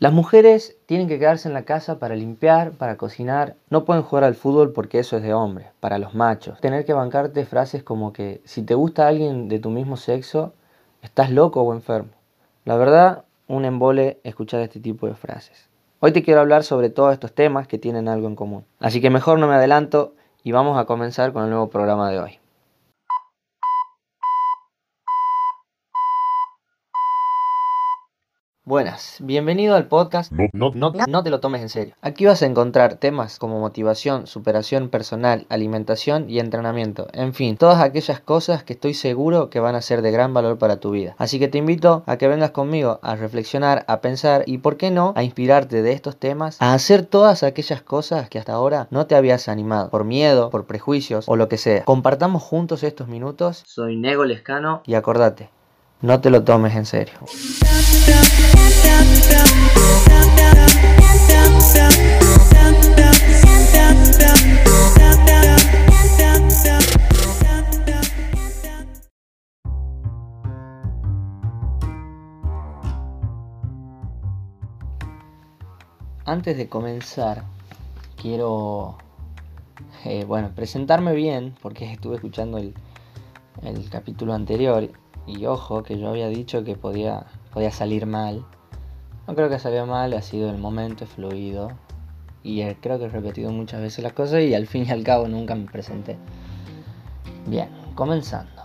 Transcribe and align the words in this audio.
Las 0.00 0.12
mujeres 0.12 0.76
tienen 0.86 1.06
que 1.06 1.20
quedarse 1.20 1.46
en 1.46 1.54
la 1.54 1.62
casa 1.62 2.00
para 2.00 2.16
limpiar, 2.16 2.72
para 2.72 2.96
cocinar. 2.96 3.54
No 3.70 3.84
pueden 3.84 4.02
jugar 4.02 4.24
al 4.24 4.34
fútbol 4.34 4.72
porque 4.72 4.98
eso 4.98 5.16
es 5.16 5.22
de 5.22 5.32
hombre, 5.32 5.70
para 5.78 5.98
los 5.98 6.14
machos. 6.14 6.60
Tener 6.60 6.84
que 6.84 6.92
bancarte 6.92 7.44
frases 7.44 7.84
como 7.84 8.12
que 8.12 8.42
si 8.44 8.62
te 8.62 8.74
gusta 8.74 9.06
alguien 9.06 9.48
de 9.48 9.60
tu 9.60 9.70
mismo 9.70 9.96
sexo, 9.96 10.52
estás 11.00 11.30
loco 11.30 11.62
o 11.62 11.72
enfermo. 11.72 12.10
La 12.64 12.76
verdad, 12.76 13.24
un 13.46 13.64
embole 13.64 14.18
escuchar 14.24 14.60
este 14.62 14.80
tipo 14.80 15.06
de 15.06 15.14
frases. 15.14 15.68
Hoy 16.00 16.10
te 16.10 16.24
quiero 16.24 16.40
hablar 16.40 16.64
sobre 16.64 16.90
todos 16.90 17.12
estos 17.12 17.32
temas 17.32 17.68
que 17.68 17.78
tienen 17.78 18.08
algo 18.08 18.26
en 18.26 18.34
común. 18.34 18.64
Así 18.80 19.00
que 19.00 19.10
mejor 19.10 19.38
no 19.38 19.46
me 19.46 19.54
adelanto 19.54 20.14
y 20.42 20.50
vamos 20.50 20.76
a 20.76 20.86
comenzar 20.86 21.32
con 21.32 21.44
el 21.44 21.50
nuevo 21.50 21.70
programa 21.70 22.10
de 22.10 22.18
hoy. 22.18 22.43
Buenas, 28.66 29.18
bienvenido 29.20 29.76
al 29.76 29.88
podcast 29.88 30.32
No, 30.32 30.70
no, 30.72 30.90
no, 30.90 31.04
no 31.06 31.22
te 31.22 31.28
lo 31.28 31.40
tomes 31.40 31.60
en 31.60 31.68
serio. 31.68 31.94
Aquí 32.00 32.24
vas 32.24 32.40
a 32.40 32.46
encontrar 32.46 32.94
temas 32.94 33.38
como 33.38 33.60
motivación, 33.60 34.26
superación 34.26 34.88
personal, 34.88 35.44
alimentación 35.50 36.30
y 36.30 36.38
entrenamiento. 36.38 37.08
En 37.12 37.34
fin, 37.34 37.58
todas 37.58 37.82
aquellas 37.82 38.20
cosas 38.20 38.64
que 38.64 38.72
estoy 38.72 38.94
seguro 38.94 39.50
que 39.50 39.60
van 39.60 39.74
a 39.74 39.82
ser 39.82 40.00
de 40.00 40.10
gran 40.10 40.32
valor 40.32 40.56
para 40.56 40.80
tu 40.80 40.92
vida. 40.92 41.14
Así 41.18 41.38
que 41.38 41.48
te 41.48 41.58
invito 41.58 42.04
a 42.06 42.16
que 42.16 42.26
vengas 42.26 42.52
conmigo 42.52 43.00
a 43.02 43.16
reflexionar, 43.16 43.84
a 43.86 44.00
pensar 44.00 44.44
y, 44.46 44.56
por 44.56 44.78
qué 44.78 44.90
no, 44.90 45.12
a 45.14 45.24
inspirarte 45.24 45.82
de 45.82 45.92
estos 45.92 46.16
temas, 46.16 46.56
a 46.62 46.72
hacer 46.72 47.04
todas 47.04 47.42
aquellas 47.42 47.82
cosas 47.82 48.30
que 48.30 48.38
hasta 48.38 48.54
ahora 48.54 48.88
no 48.90 49.06
te 49.06 49.14
habías 49.14 49.48
animado, 49.48 49.90
por 49.90 50.04
miedo, 50.04 50.48
por 50.48 50.64
prejuicios 50.64 51.28
o 51.28 51.36
lo 51.36 51.50
que 51.50 51.58
sea. 51.58 51.84
Compartamos 51.84 52.42
juntos 52.42 52.82
estos 52.82 53.08
minutos. 53.08 53.62
Soy 53.66 53.98
Nego 53.98 54.24
Lescano 54.24 54.80
y 54.86 54.94
acordate, 54.94 55.50
no 56.02 56.20
te 56.20 56.30
lo 56.30 56.44
tomes 56.44 56.74
en 56.76 56.86
serio. 56.86 57.14
Antes 76.26 76.56
de 76.56 76.68
comenzar, 76.68 77.44
quiero 78.16 78.96
eh, 80.04 80.24
bueno, 80.26 80.50
presentarme 80.54 81.14
bien, 81.14 81.54
porque 81.62 81.90
estuve 81.92 82.16
escuchando 82.16 82.58
el, 82.58 82.74
el 83.62 83.88
capítulo 83.88 84.34
anterior 84.34 84.90
y 85.26 85.46
ojo 85.46 85.82
que 85.82 85.98
yo 85.98 86.08
había 86.08 86.28
dicho 86.28 86.64
que 86.64 86.76
podía, 86.76 87.26
podía 87.52 87.70
salir 87.70 88.06
mal. 88.06 88.44
No 89.26 89.34
creo 89.34 89.48
que 89.48 89.58
salió 89.58 89.86
mal, 89.86 90.12
ha 90.12 90.22
sido 90.22 90.50
el 90.50 90.58
momento, 90.58 91.06
fluido. 91.06 91.72
Y 92.42 92.60
eh, 92.60 92.76
creo 92.80 92.98
que 92.98 93.06
he 93.06 93.08
repetido 93.08 93.50
muchas 93.50 93.80
veces 93.80 94.04
las 94.04 94.12
cosas 94.12 94.42
y 94.42 94.54
al 94.54 94.66
fin 94.66 94.84
y 94.86 94.90
al 94.90 95.02
cabo 95.02 95.28
nunca 95.28 95.54
me 95.54 95.64
presenté. 95.64 96.18
Bien, 97.46 97.68
comenzando. 97.94 98.62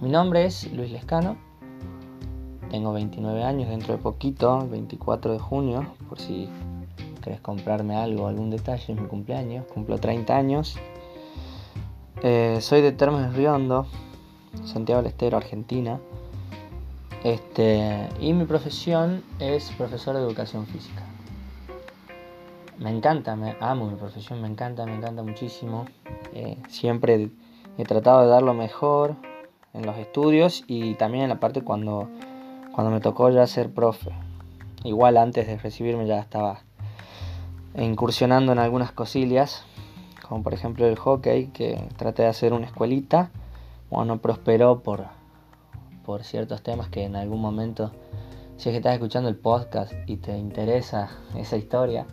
Mi 0.00 0.08
nombre 0.08 0.44
es 0.44 0.72
Luis 0.72 0.90
Lescano. 0.90 1.36
Tengo 2.70 2.92
29 2.92 3.44
años 3.44 3.68
dentro 3.68 3.96
de 3.96 4.02
poquito, 4.02 4.66
24 4.68 5.34
de 5.34 5.38
junio, 5.38 5.86
por 6.08 6.18
si 6.18 6.48
querés 7.22 7.40
comprarme 7.40 7.94
algo, 7.94 8.26
algún 8.26 8.50
detalle, 8.50 8.92
es 8.92 9.00
mi 9.00 9.06
cumpleaños. 9.06 9.66
Cumplo 9.66 9.98
30 9.98 10.36
años. 10.36 10.76
Eh, 12.22 12.58
soy 12.60 12.80
de 12.80 12.92
Termes 12.92 13.34
Riondo, 13.34 13.86
Santiago 14.64 15.02
del 15.02 15.10
Estero, 15.10 15.36
Argentina. 15.36 16.00
Este, 17.24 18.08
y 18.20 18.32
mi 18.32 18.44
profesión 18.44 19.22
es 19.38 19.70
profesor 19.72 20.16
de 20.16 20.22
educación 20.22 20.66
física. 20.66 21.02
Me 22.78 22.90
encanta, 22.90 23.36
me 23.36 23.56
amo 23.60 23.86
mi 23.88 23.96
profesión, 23.96 24.42
me 24.42 24.48
encanta, 24.48 24.84
me 24.86 24.96
encanta 24.96 25.22
muchísimo. 25.22 25.86
Eh, 26.34 26.56
siempre 26.68 27.30
he 27.78 27.84
tratado 27.84 28.22
de 28.22 28.28
dar 28.28 28.42
lo 28.42 28.54
mejor 28.54 29.14
en 29.72 29.86
los 29.86 29.96
estudios 29.98 30.64
y 30.66 30.94
también 30.94 31.24
en 31.24 31.28
la 31.30 31.38
parte 31.38 31.62
cuando, 31.62 32.08
cuando 32.74 32.90
me 32.90 33.00
tocó 33.00 33.30
ya 33.30 33.46
ser 33.46 33.72
profe. 33.72 34.10
Igual 34.82 35.16
antes 35.16 35.46
de 35.46 35.56
recibirme 35.58 36.06
ya 36.06 36.18
estaba 36.18 36.62
incursionando 37.76 38.50
en 38.52 38.58
algunas 38.58 38.90
cosillas, 38.90 39.64
como 40.28 40.42
por 40.42 40.54
ejemplo 40.54 40.86
el 40.86 40.98
hockey, 40.98 41.46
que 41.48 41.88
traté 41.96 42.22
de 42.22 42.28
hacer 42.28 42.52
una 42.52 42.66
escuelita 42.66 43.30
bueno, 43.92 44.22
prosperó 44.22 44.82
por, 44.82 45.04
por 46.04 46.24
ciertos 46.24 46.62
temas 46.62 46.88
que 46.88 47.04
en 47.04 47.14
algún 47.14 47.42
momento, 47.42 47.92
si 48.56 48.70
es 48.70 48.72
que 48.72 48.78
estás 48.78 48.94
escuchando 48.94 49.28
el 49.28 49.36
podcast 49.36 49.92
y 50.06 50.16
te 50.16 50.36
interesa 50.38 51.10
esa 51.36 51.58
historia 51.58 52.06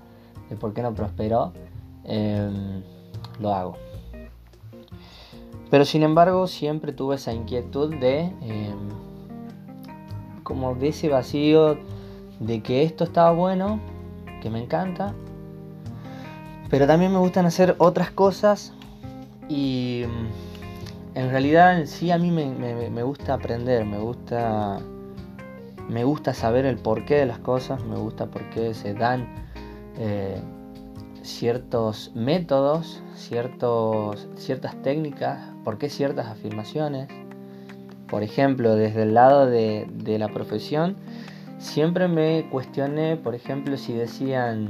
de 0.49 0.57
por 0.57 0.73
qué 0.73 0.81
no 0.81 0.93
prosperó, 0.93 1.53
em, 2.03 2.83
lo 3.39 3.53
hago. 3.53 3.77
Pero 5.71 5.85
sin 5.85 6.03
embargo 6.03 6.47
siempre 6.47 6.91
tuve 6.91 7.15
esa 7.15 7.31
inquietud 7.31 7.95
de 7.95 8.33
em, 8.41 8.89
como 10.43 10.75
de 10.75 10.89
ese 10.89 11.07
vacío 11.07 11.77
de 12.41 12.61
que 12.61 12.83
esto 12.83 13.05
estaba 13.05 13.31
bueno, 13.31 13.79
que 14.41 14.49
me 14.49 14.61
encanta, 14.61 15.13
pero 16.69 16.87
también 16.87 17.13
me 17.13 17.19
gustan 17.19 17.45
hacer 17.45 17.75
otras 17.77 18.11
cosas 18.11 18.73
y 19.47 20.03
en 21.19 21.29
realidad 21.31 21.85
sí 21.85 22.11
a 22.11 22.17
mí 22.17 22.31
me, 22.31 23.03
gusta 23.03 23.33
aprender, 23.33 23.83
me 23.83 23.99
gusta, 23.99 24.79
me 25.89 26.05
gusta 26.05 26.33
saber 26.33 26.65
el 26.65 26.77
porqué 26.77 27.15
de 27.15 27.25
las 27.25 27.39
cosas, 27.39 27.83
me 27.83 27.97
gusta 27.97 28.27
por 28.27 28.49
qué 28.51 28.73
se 28.73 28.93
dan 28.93 29.27
eh, 29.97 30.39
ciertos 31.21 32.13
métodos, 32.15 33.03
ciertos, 33.15 34.29
ciertas 34.35 34.81
técnicas, 34.81 35.41
por 35.65 35.77
qué 35.77 35.89
ciertas 35.89 36.27
afirmaciones. 36.27 37.09
Por 38.07 38.23
ejemplo, 38.23 38.75
desde 38.75 39.03
el 39.03 39.13
lado 39.13 39.45
de, 39.45 39.87
de 39.91 40.19
la 40.19 40.29
profesión, 40.29 40.95
siempre 41.57 42.07
me 42.07 42.47
cuestioné, 42.49 43.17
por 43.17 43.35
ejemplo, 43.35 43.75
si 43.75 43.91
decían 43.91 44.69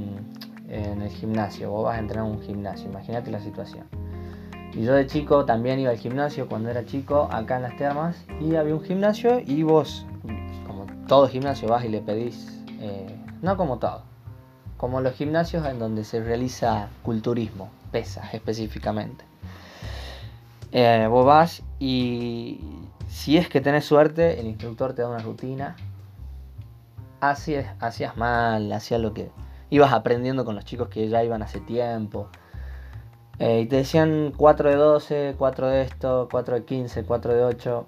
en 0.67 1.03
el 1.03 1.09
gimnasio, 1.09 1.69
vos 1.69 1.85
vas 1.85 1.97
a 1.97 1.99
entrar 1.99 2.25
en 2.25 2.31
un 2.31 2.41
gimnasio, 2.41 2.89
imagínate 2.89 3.29
la 3.29 3.39
situación 3.39 4.08
y 4.73 4.83
yo 4.83 4.93
de 4.93 5.07
chico 5.07 5.45
también 5.45 5.79
iba 5.79 5.91
al 5.91 5.97
gimnasio 5.97 6.47
cuando 6.47 6.69
era 6.69 6.85
chico, 6.85 7.27
acá 7.31 7.57
en 7.57 7.63
las 7.63 7.77
termas, 7.77 8.23
y 8.39 8.55
había 8.55 8.75
un 8.75 8.83
gimnasio 8.83 9.39
y 9.39 9.63
vos, 9.63 10.05
como 10.67 10.85
todo 11.07 11.27
gimnasio, 11.27 11.67
vas 11.67 11.85
y 11.85 11.89
le 11.89 12.01
pedís, 12.01 12.61
eh, 12.79 13.15
no 13.41 13.57
como 13.57 13.79
todo, 13.79 14.03
como 14.77 15.01
los 15.01 15.13
gimnasios 15.13 15.65
en 15.65 15.79
donde 15.79 16.03
se 16.03 16.23
realiza 16.23 16.89
culturismo, 17.03 17.69
pesas 17.91 18.33
específicamente. 18.33 19.25
Eh, 20.71 21.07
vos 21.09 21.25
vas 21.25 21.63
y 21.79 22.61
si 23.07 23.37
es 23.37 23.49
que 23.49 23.59
tenés 23.59 23.85
suerte, 23.85 24.39
el 24.39 24.45
instructor 24.45 24.93
te 24.93 25.01
da 25.01 25.09
una 25.09 25.19
rutina. 25.19 25.75
Hacías, 27.21 27.75
hacías 27.79 28.15
mal, 28.17 28.71
hacías 28.71 29.01
lo 29.01 29.13
que 29.13 29.31
ibas 29.71 29.91
aprendiendo 29.91 30.45
con 30.45 30.55
los 30.55 30.63
chicos 30.63 30.89
que 30.89 31.09
ya 31.09 31.23
iban 31.23 31.41
hace 31.41 31.59
tiempo 31.59 32.29
eh, 33.39 33.61
y 33.61 33.65
te 33.67 33.77
decían 33.77 34.33
4 34.35 34.69
de 34.69 34.75
12, 34.75 35.35
4 35.37 35.67
de 35.67 35.81
esto, 35.83 36.27
4 36.29 36.55
de 36.55 36.65
15, 36.65 37.03
4 37.03 37.33
de 37.33 37.43
8. 37.43 37.87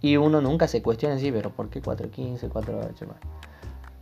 Y 0.00 0.16
uno 0.16 0.40
nunca 0.40 0.68
se 0.68 0.82
cuestiona 0.82 1.16
así, 1.16 1.32
pero 1.32 1.50
¿por 1.50 1.68
qué 1.68 1.82
4 1.82 2.06
de 2.06 2.12
15, 2.12 2.48
4 2.48 2.78
de 2.78 2.86
8? 2.86 3.06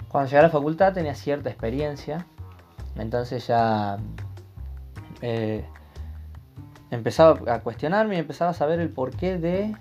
Cuando 0.09 0.29
llegué 0.29 0.41
a 0.41 0.43
la 0.43 0.51
facultad 0.51 0.93
tenía 0.93 1.15
cierta 1.15 1.49
experiencia. 1.49 2.27
Entonces 2.97 3.47
ya 3.47 3.97
eh, 5.23 5.65
empezaba 6.91 7.41
a 7.55 7.61
cuestionarme 7.61 8.17
y 8.17 8.19
empezaba 8.19 8.51
a 8.51 8.55
saber 8.55 8.79
el 8.79 8.91
porqué 8.91 9.39
de 9.39 9.75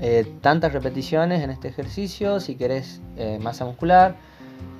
eh, 0.00 0.26
tantas 0.40 0.72
repeticiones 0.72 1.44
en 1.44 1.50
este 1.50 1.68
ejercicio, 1.68 2.40
si 2.40 2.56
querés 2.56 3.00
masa 3.40 3.64
muscular, 3.64 4.16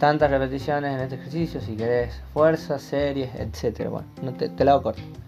tantas 0.00 0.28
repeticiones 0.28 0.94
en 0.94 1.00
este 1.00 1.14
ejercicio, 1.14 1.60
si 1.60 1.76
querés 1.76 2.20
fuerza, 2.32 2.80
series, 2.80 3.30
etc. 3.36 3.88
Bueno, 3.88 4.08
no 4.22 4.32
te, 4.32 4.48
te 4.48 4.64
la 4.64 4.72
hago 4.72 4.82
corto. 4.82 5.21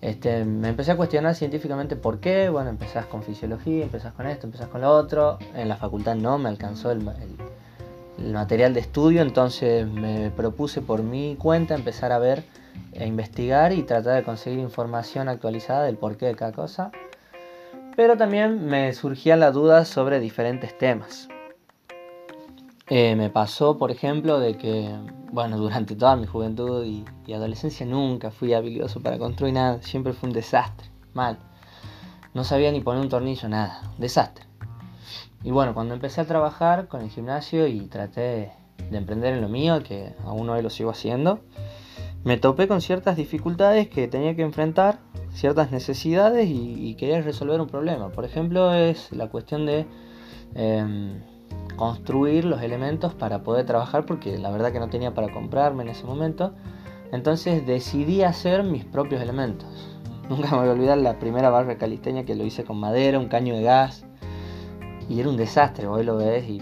Este, 0.00 0.46
me 0.46 0.68
empecé 0.68 0.92
a 0.92 0.96
cuestionar 0.96 1.34
científicamente 1.34 1.94
por 1.96 2.20
qué. 2.20 2.48
Bueno, 2.48 2.70
empezás 2.70 3.06
con 3.06 3.22
fisiología, 3.22 3.84
empezás 3.84 4.12
con 4.14 4.26
esto, 4.26 4.46
empezás 4.46 4.68
con 4.68 4.80
lo 4.80 4.90
otro. 4.90 5.38
En 5.54 5.68
la 5.68 5.76
facultad 5.76 6.14
no 6.14 6.38
me 6.38 6.48
alcanzó 6.48 6.90
el, 6.90 7.02
material 8.18 8.74
de 8.74 8.80
estudio, 8.80 9.22
entonces 9.22 9.86
me 9.86 10.30
propuse 10.30 10.82
por 10.82 11.02
mi 11.02 11.36
cuenta 11.36 11.74
empezar 11.74 12.12
a 12.12 12.18
ver 12.18 12.44
e 12.92 13.06
investigar 13.06 13.72
y 13.72 13.82
tratar 13.82 14.16
de 14.16 14.22
conseguir 14.22 14.58
información 14.58 15.28
actualizada 15.28 15.84
del 15.84 15.96
porqué 15.96 16.26
de 16.26 16.34
cada 16.34 16.52
cosa. 16.52 16.90
Pero 17.96 18.16
también 18.16 18.66
me 18.66 18.92
surgían 18.92 19.40
las 19.40 19.52
dudas 19.52 19.88
sobre 19.88 20.20
diferentes 20.20 20.76
temas. 20.76 21.28
Eh, 22.92 23.14
me 23.14 23.30
pasó, 23.30 23.78
por 23.78 23.92
ejemplo, 23.92 24.40
de 24.40 24.56
que, 24.56 24.92
bueno, 25.30 25.58
durante 25.58 25.94
toda 25.94 26.16
mi 26.16 26.26
juventud 26.26 26.84
y, 26.84 27.04
adolescencia 27.32 27.86
nunca 27.86 28.32
fui 28.32 28.52
habilidoso 28.52 29.00
para 29.00 29.16
construir 29.16 29.54
nada, 29.54 29.80
siempre 29.82 30.12
fue 30.12 30.28
un 30.28 30.32
desastre, 30.32 30.88
mal. 31.14 31.38
No 32.34 32.42
sabía 32.42 32.72
ni 32.72 32.80
poner 32.80 33.00
un 33.00 33.08
tornillo, 33.08 33.48
nada, 33.48 33.80
desastre. 33.98 34.44
Y 35.44 35.52
bueno, 35.52 35.72
cuando 35.72 35.94
empecé 35.94 36.20
a 36.20 36.24
trabajar 36.24 36.88
con 36.88 37.02
el 37.02 37.10
gimnasio 37.10 37.68
y 37.68 37.86
traté 37.86 38.50
de 38.90 38.98
emprender 38.98 39.34
en 39.34 39.40
lo 39.40 39.48
mío, 39.48 39.84
que 39.84 40.16
aún 40.24 40.50
hoy 40.50 40.60
lo 40.60 40.68
sigo 40.68 40.90
haciendo, 40.90 41.38
me 42.24 42.38
topé 42.38 42.66
con 42.66 42.80
ciertas 42.80 43.16
dificultades 43.16 43.88
que 43.88 44.08
tenía 44.08 44.34
que 44.34 44.42
enfrentar, 44.42 44.98
ciertas 45.32 45.70
necesidades 45.70 46.48
y, 46.50 46.96
quería 46.96 47.22
resolver 47.22 47.60
un 47.60 47.68
problema. 47.68 48.10
Por 48.10 48.24
ejemplo, 48.24 48.74
es 48.74 49.12
la 49.12 49.28
cuestión 49.28 49.64
de 49.64 49.86
em, 50.56 51.20
construir 51.76 52.44
los 52.44 52.60
elementos 52.62 53.14
para 53.14 53.42
poder 53.42 53.64
trabajar, 53.64 54.04
porque 54.04 54.36
la 54.36 54.50
verdad 54.50 54.72
que 54.72 54.80
no 54.80 54.88
tenía 54.88 55.14
para 55.14 55.32
comprarme 55.32 55.82
en 55.82 55.88
ese 55.88 56.04
momento. 56.04 56.52
Entonces 57.12 57.66
decidí 57.66 58.22
hacer 58.22 58.64
mis 58.64 58.84
propios 58.84 59.22
elementos. 59.22 59.68
Nunca 60.28 60.50
me 60.50 60.58
voy 60.58 60.68
a 60.68 60.72
olvidar 60.72 60.98
la 60.98 61.18
primera 61.18 61.50
barra 61.50 61.78
calisteña 61.78 62.24
que 62.24 62.34
lo 62.34 62.44
hice 62.44 62.64
con 62.64 62.78
madera, 62.78 63.18
un 63.18 63.28
caño 63.28 63.54
de 63.56 63.62
gas. 63.62 64.04
Y 65.08 65.18
era 65.18 65.28
un 65.28 65.36
desastre, 65.36 65.86
hoy 65.86 66.04
lo 66.04 66.16
ves 66.16 66.48
y... 66.48 66.60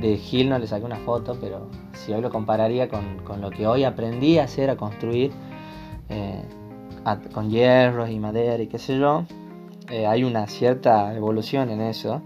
De 0.00 0.18
Gil 0.18 0.50
no 0.50 0.58
le 0.58 0.66
saqué 0.66 0.84
una 0.84 0.98
foto, 0.98 1.38
pero 1.40 1.68
si 1.94 2.12
hoy 2.12 2.20
lo 2.20 2.28
compararía 2.28 2.88
con, 2.90 3.40
lo 3.40 3.50
que 3.50 3.66
hoy 3.66 3.84
aprendí 3.84 4.38
a 4.38 4.44
hacer, 4.44 4.68
a 4.68 4.76
construir, 4.76 5.32
eh, 6.10 6.42
con 7.32 7.48
hierros 7.50 8.10
y 8.10 8.18
madera 8.18 8.62
y 8.62 8.66
qué 8.66 8.78
sé 8.78 8.98
yo, 8.98 9.24
eh, 9.90 10.06
hay 10.06 10.24
una 10.24 10.46
cierta 10.46 11.14
evolución 11.14 11.70
en 11.70 11.80
eso. 11.80 12.22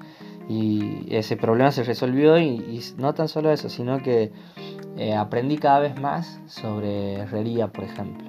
Y 0.51 1.07
ese 1.15 1.37
problema 1.37 1.71
se 1.71 1.85
resolvió 1.85 2.37
y 2.37 2.83
no 2.99 3.15
tan 3.15 3.29
solo 3.29 3.53
eso, 3.53 3.69
sino 3.69 4.03
que 4.03 4.33
eh, 4.97 5.15
aprendí 5.15 5.59
cada 5.59 5.79
vez 5.79 6.01
más 6.01 6.41
sobre 6.47 7.21
herrería, 7.21 7.69
por 7.69 7.85
ejemplo. 7.85 8.29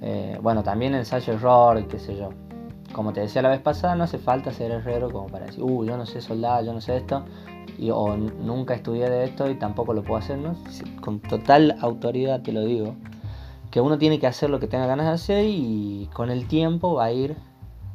Eh, 0.00 0.38
bueno, 0.40 0.62
también 0.62 0.94
ensayo 0.94 1.34
error, 1.34 1.86
qué 1.86 1.98
sé 1.98 2.16
yo. 2.16 2.30
Como 2.94 3.12
te 3.12 3.20
decía 3.20 3.42
la 3.42 3.50
vez 3.50 3.60
pasada, 3.60 3.94
no 3.94 4.04
hace 4.04 4.16
falta 4.16 4.52
ser 4.52 4.70
herrero 4.70 5.10
como 5.10 5.26
para 5.26 5.44
decir, 5.44 5.62
uh, 5.62 5.84
yo 5.84 5.98
no 5.98 6.06
sé 6.06 6.22
soldar, 6.22 6.64
yo 6.64 6.72
no 6.72 6.80
sé 6.80 6.96
esto, 6.96 7.26
y, 7.76 7.90
o 7.90 8.16
nunca 8.16 8.72
estudié 8.72 9.10
de 9.10 9.24
esto 9.24 9.50
y 9.50 9.56
tampoco 9.56 9.92
lo 9.92 10.02
puedo 10.02 10.20
hacer, 10.20 10.38
¿no? 10.38 10.56
Con 11.02 11.20
total 11.20 11.76
autoridad 11.82 12.40
te 12.40 12.52
lo 12.52 12.64
digo, 12.64 12.94
que 13.70 13.82
uno 13.82 13.98
tiene 13.98 14.18
que 14.18 14.26
hacer 14.26 14.48
lo 14.48 14.60
que 14.60 14.66
tenga 14.66 14.86
ganas 14.86 15.06
de 15.06 15.12
hacer 15.12 15.44
y 15.44 16.08
con 16.14 16.30
el 16.30 16.48
tiempo 16.48 16.94
va 16.94 17.04
a 17.04 17.12
ir, 17.12 17.36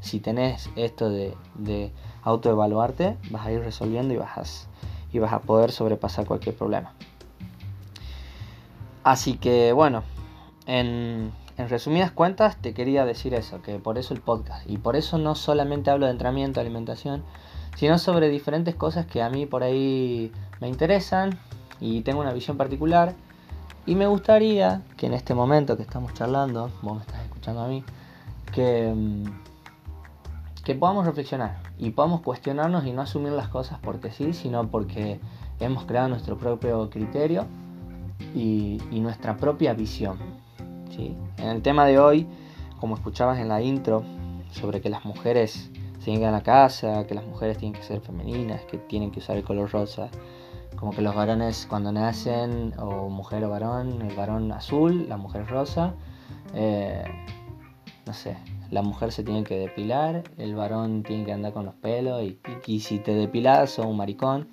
si 0.01 0.19
tenés 0.19 0.69
esto 0.75 1.09
de, 1.09 1.35
de 1.55 1.91
autoevaluarte, 2.23 3.17
vas 3.31 3.45
a 3.45 3.51
ir 3.51 3.61
resolviendo 3.61 4.13
y 4.13 4.17
vas 4.17 4.67
y 5.11 5.19
vas 5.19 5.33
a 5.33 5.39
poder 5.39 5.71
sobrepasar 5.71 6.25
cualquier 6.25 6.55
problema. 6.55 6.93
Así 9.03 9.37
que 9.37 9.73
bueno, 9.73 10.03
en, 10.65 11.31
resumidas 11.57 12.11
cuentas 12.11 12.57
te 12.57 12.73
quería 12.73 13.05
decir 13.05 13.33
eso, 13.33 13.61
que 13.61 13.79
por 13.79 13.97
eso 13.97 14.13
el 14.13 14.21
podcast. 14.21 14.67
Y 14.69 14.77
por 14.77 14.95
eso 14.95 15.17
no 15.17 15.35
solamente 15.35 15.91
hablo 15.91 16.05
de 16.05 16.13
entrenamiento, 16.13 16.59
alimentación, 16.59 17.23
sino 17.75 17.97
sobre 17.97 18.29
diferentes 18.29 18.75
cosas 18.75 19.05
que 19.05 19.21
a 19.21 19.29
mí 19.29 19.45
por 19.45 19.63
ahí 19.63 20.31
me 20.61 20.67
interesan 20.67 21.37
y 21.79 22.01
tengo 22.01 22.21
una 22.21 22.33
visión 22.33 22.57
particular. 22.57 23.13
Y 23.85 23.95
me 23.95 24.07
gustaría 24.07 24.81
que 24.95 25.07
en 25.07 25.13
este 25.13 25.33
momento 25.33 25.75
que 25.75 25.83
estamos 25.83 26.13
charlando, 26.13 26.71
vos 26.81 26.95
me 26.95 27.01
estás 27.01 27.21
escuchando 27.23 27.61
a 27.61 27.67
mí, 27.67 27.83
que, 28.53 28.93
mm, 28.95 29.52
que 30.63 30.75
podamos 30.75 31.05
reflexionar 31.05 31.61
y 31.77 31.91
podamos 31.91 32.21
cuestionarnos 32.21 32.85
y 32.85 32.91
no 32.91 33.01
asumir 33.01 33.33
las 33.33 33.49
cosas 33.49 33.79
porque 33.81 34.11
sí, 34.11 34.33
sino 34.33 34.69
porque 34.69 35.19
hemos 35.59 35.85
creado 35.85 36.07
nuestro 36.07 36.37
propio 36.37 36.89
criterio 36.89 37.45
y, 38.33 38.79
nuestra 38.91 39.35
propia 39.35 39.73
visión. 39.73 40.17
¿sí? 40.89 41.17
En 41.37 41.49
el 41.49 41.61
tema 41.61 41.85
de 41.85 41.99
hoy, 41.99 42.27
como 42.79 42.95
escuchabas 42.95 43.39
en 43.39 43.49
la 43.49 43.61
intro, 43.61 44.03
sobre 44.51 44.79
que 44.79 44.89
las 44.89 45.03
mujeres 45.03 45.69
se 45.99 46.11
llegan 46.11 46.29
a 46.29 46.37
la 46.37 46.43
casa, 46.43 47.05
que 47.07 47.15
las 47.15 47.25
mujeres 47.25 47.57
tienen 47.57 47.79
que 47.79 47.85
ser 47.85 47.99
femeninas, 48.01 48.61
que 48.65 48.77
tienen 48.77 49.11
que 49.11 49.19
usar 49.19 49.35
el 49.35 49.43
color 49.43 49.71
rosa, 49.71 50.09
como 50.77 50.91
que 50.91 51.01
los 51.01 51.15
varones 51.15 51.65
cuando 51.69 51.91
nacen, 51.91 52.73
o 52.79 53.09
mujer 53.09 53.43
o 53.43 53.49
varón, 53.49 54.01
el 54.01 54.15
varón 54.15 54.51
azul, 54.51 55.07
la 55.09 55.17
mujer 55.17 55.47
rosa, 55.47 55.93
eh, 56.53 57.03
no 58.05 58.13
sé, 58.13 58.37
la 58.73 58.81
mujer 58.81 59.11
se 59.11 59.23
tiene 59.23 59.43
que 59.43 59.57
depilar, 59.57 60.23
el 60.37 60.55
varón 60.55 61.03
tiene 61.03 61.25
que 61.25 61.31
andar 61.31 61.53
con 61.53 61.65
los 61.65 61.75
pelos 61.75 62.23
y, 62.23 62.39
y, 62.65 62.79
si 62.79 62.97
te 62.97 63.13
depilas 63.13 63.77
o 63.77 63.87
un 63.87 63.97
maricón. 63.97 64.47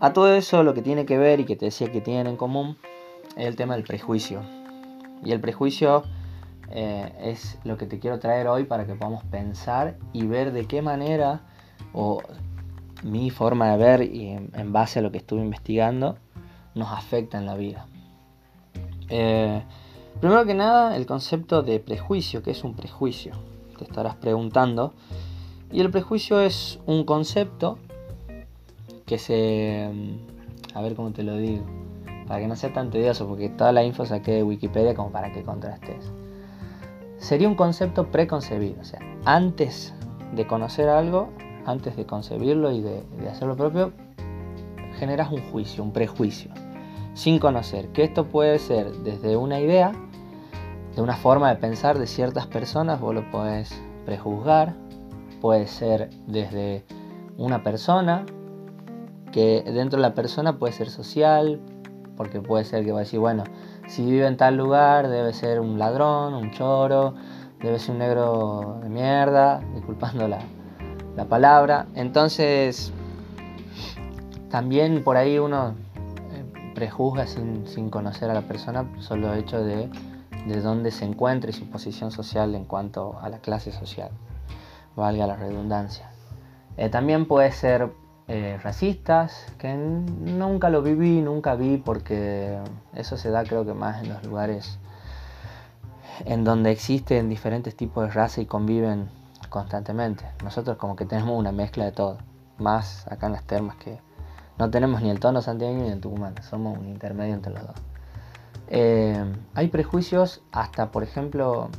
A 0.00 0.12
todo 0.12 0.32
eso 0.32 0.62
lo 0.62 0.72
que 0.72 0.82
tiene 0.82 1.04
que 1.04 1.18
ver 1.18 1.40
y 1.40 1.44
que 1.44 1.56
te 1.56 1.66
decía 1.66 1.90
que 1.90 2.00
tienen 2.00 2.28
en 2.28 2.36
común 2.36 2.76
es 3.36 3.46
el 3.46 3.56
tema 3.56 3.74
del 3.74 3.82
prejuicio. 3.82 4.42
Y 5.24 5.32
el 5.32 5.40
prejuicio 5.40 6.04
eh, 6.70 7.12
es 7.20 7.58
lo 7.64 7.76
que 7.76 7.86
te 7.86 7.98
quiero 7.98 8.20
traer 8.20 8.46
hoy 8.46 8.64
para 8.64 8.86
que 8.86 8.94
podamos 8.94 9.24
pensar 9.24 9.96
y 10.12 10.26
ver 10.26 10.52
de 10.52 10.66
qué 10.66 10.80
manera, 10.80 11.40
o 11.92 12.22
mi 13.02 13.30
forma 13.30 13.70
de 13.70 13.76
ver 13.78 14.02
y 14.02 14.28
en, 14.28 14.72
base 14.72 15.00
a 15.00 15.02
lo 15.02 15.10
que 15.10 15.18
estuve 15.18 15.40
investigando, 15.40 16.18
nos 16.74 16.92
afecta 16.92 17.38
en 17.38 17.46
la 17.46 17.56
vida. 17.56 17.86
Eh, 19.08 19.62
primero 20.20 20.44
que 20.44 20.54
nada, 20.54 20.96
el 20.96 21.06
concepto 21.06 21.62
de 21.62 21.80
prejuicio, 21.80 22.42
que 22.42 22.50
es 22.50 22.64
un 22.64 22.74
prejuicio? 22.74 23.32
Te 23.76 23.84
estarás 23.84 24.16
preguntando. 24.16 24.92
Y 25.70 25.80
el 25.80 25.90
prejuicio 25.90 26.40
es 26.40 26.78
un 26.86 27.04
concepto 27.04 27.78
que 29.06 29.18
se... 29.18 29.90
Mm, 29.92 30.76
a 30.76 30.82
ver 30.82 30.94
cómo 30.94 31.12
te 31.12 31.22
lo 31.22 31.36
digo. 31.36 31.64
Para 32.26 32.40
que 32.40 32.46
no 32.46 32.56
sea 32.56 32.72
tan 32.72 32.90
tedioso, 32.90 33.26
porque 33.26 33.48
toda 33.48 33.72
la 33.72 33.82
info 33.82 34.04
saqué 34.04 34.32
de 34.32 34.42
Wikipedia 34.42 34.94
como 34.94 35.10
para 35.10 35.32
que 35.32 35.42
contrastes. 35.42 36.12
Sería 37.16 37.48
un 37.48 37.54
concepto 37.54 38.10
preconcebido, 38.10 38.80
o 38.80 38.84
sea, 38.84 39.00
antes 39.24 39.94
de 40.34 40.46
conocer 40.46 40.88
algo, 40.88 41.30
antes 41.64 41.96
de 41.96 42.06
concebirlo 42.06 42.70
y 42.70 42.80
de, 42.80 43.02
de 43.18 43.28
hacerlo 43.28 43.56
propio, 43.56 43.92
generas 44.98 45.32
un 45.32 45.42
juicio, 45.50 45.82
un 45.82 45.92
prejuicio, 45.92 46.50
sin 47.14 47.38
conocer. 47.38 47.88
Que 47.88 48.04
esto 48.04 48.26
puede 48.26 48.58
ser 48.58 48.92
desde 48.98 49.36
una 49.36 49.58
idea, 49.58 49.92
de 50.98 51.02
una 51.02 51.14
forma 51.14 51.48
de 51.50 51.54
pensar 51.60 51.96
de 51.96 52.08
ciertas 52.08 52.48
personas, 52.48 53.00
vos 53.00 53.14
lo 53.14 53.30
podés 53.30 53.70
prejuzgar, 54.04 54.74
puede 55.40 55.68
ser 55.68 56.10
desde 56.26 56.84
una 57.36 57.62
persona, 57.62 58.26
que 59.30 59.62
dentro 59.62 59.98
de 59.98 60.02
la 60.02 60.14
persona 60.14 60.58
puede 60.58 60.72
ser 60.72 60.90
social, 60.90 61.60
porque 62.16 62.40
puede 62.40 62.64
ser 62.64 62.84
que 62.84 62.90
va 62.90 62.98
a 62.98 63.02
decir, 63.02 63.20
bueno, 63.20 63.44
si 63.86 64.04
vive 64.04 64.26
en 64.26 64.36
tal 64.36 64.56
lugar 64.56 65.06
debe 65.06 65.32
ser 65.34 65.60
un 65.60 65.78
ladrón, 65.78 66.34
un 66.34 66.50
choro, 66.50 67.14
debe 67.62 67.78
ser 67.78 67.92
un 67.92 67.98
negro 68.00 68.80
de 68.82 68.88
mierda, 68.88 69.60
disculpando 69.76 70.26
la, 70.26 70.40
palabra. 71.28 71.86
Entonces, 71.94 72.92
también 74.50 75.04
por 75.04 75.16
ahí 75.16 75.38
uno 75.38 75.76
eh, 76.32 76.72
prejuzga 76.74 77.28
sin, 77.28 77.88
conocer 77.88 78.30
a 78.30 78.34
la 78.34 78.42
persona 78.42 78.84
solo 78.98 79.32
hecho 79.34 79.62
de, 79.62 79.88
de 80.46 80.60
dónde 80.60 80.90
se 80.90 81.04
encuentra 81.04 81.50
y 81.50 81.52
su 81.52 81.68
posición 81.68 82.10
social 82.10 82.54
en 82.54 82.64
cuanto 82.64 83.18
a 83.20 83.28
la 83.28 83.38
clase 83.38 83.72
social, 83.72 84.10
valga 84.96 85.26
la 85.26 85.36
redundancia. 85.36 86.10
Eh, 86.76 86.88
también 86.88 87.26
puede 87.26 87.50
ser 87.52 87.90
eh, 88.28 88.58
racistas, 88.62 89.46
que 89.58 89.74
nunca 89.74 90.68
lo 90.70 90.82
viví, 90.82 91.20
nunca 91.20 91.54
vi, 91.54 91.78
porque 91.78 92.58
eso 92.94 93.16
se 93.16 93.30
da 93.30 93.42
creo 93.44 93.64
que 93.64 93.74
más 93.74 94.02
en 94.02 94.10
los 94.10 94.22
lugares 94.24 94.78
en 96.24 96.44
donde 96.44 96.70
existen 96.70 97.28
diferentes 97.28 97.76
tipos 97.76 98.04
de 98.04 98.10
raza 98.10 98.40
y 98.40 98.46
conviven 98.46 99.08
constantemente. 99.48 100.24
Nosotros 100.44 100.76
como 100.76 100.94
que 100.94 101.04
tenemos 101.04 101.38
una 101.38 101.52
mezcla 101.52 101.84
de 101.84 101.92
todo, 101.92 102.18
más 102.58 103.06
acá 103.08 103.26
en 103.26 103.32
las 103.32 103.44
termas 103.44 103.76
que 103.76 103.98
no 104.58 104.70
tenemos 104.70 105.00
ni 105.02 105.10
el 105.10 105.20
tono 105.20 105.40
santiago 105.40 105.74
ni 105.74 105.88
el 105.88 106.00
tucumán, 106.00 106.34
somos 106.42 106.76
un 106.76 106.86
intermedio 106.88 107.34
entre 107.34 107.52
los 107.52 107.66
dos. 107.66 107.76
Eh, 108.70 109.24
hay 109.54 109.68
prejuicios 109.68 110.42
hasta, 110.52 110.90
por 110.90 111.02
ejemplo, 111.02 111.70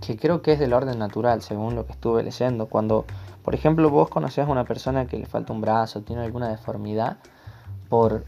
que 0.00 0.16
creo 0.16 0.42
que 0.42 0.52
es 0.52 0.58
del 0.58 0.72
orden 0.72 0.98
natural, 0.98 1.42
según 1.42 1.74
lo 1.74 1.86
que 1.86 1.92
estuve 1.92 2.22
leyendo, 2.22 2.66
cuando 2.66 3.06
por 3.46 3.54
ejemplo, 3.54 3.90
vos 3.90 4.08
conocés 4.08 4.44
a 4.44 4.50
una 4.50 4.64
persona 4.64 5.06
que 5.06 5.16
le 5.16 5.24
falta 5.24 5.52
un 5.52 5.60
brazo, 5.60 6.02
tiene 6.02 6.22
alguna 6.22 6.48
deformidad, 6.48 7.18
por 7.88 8.24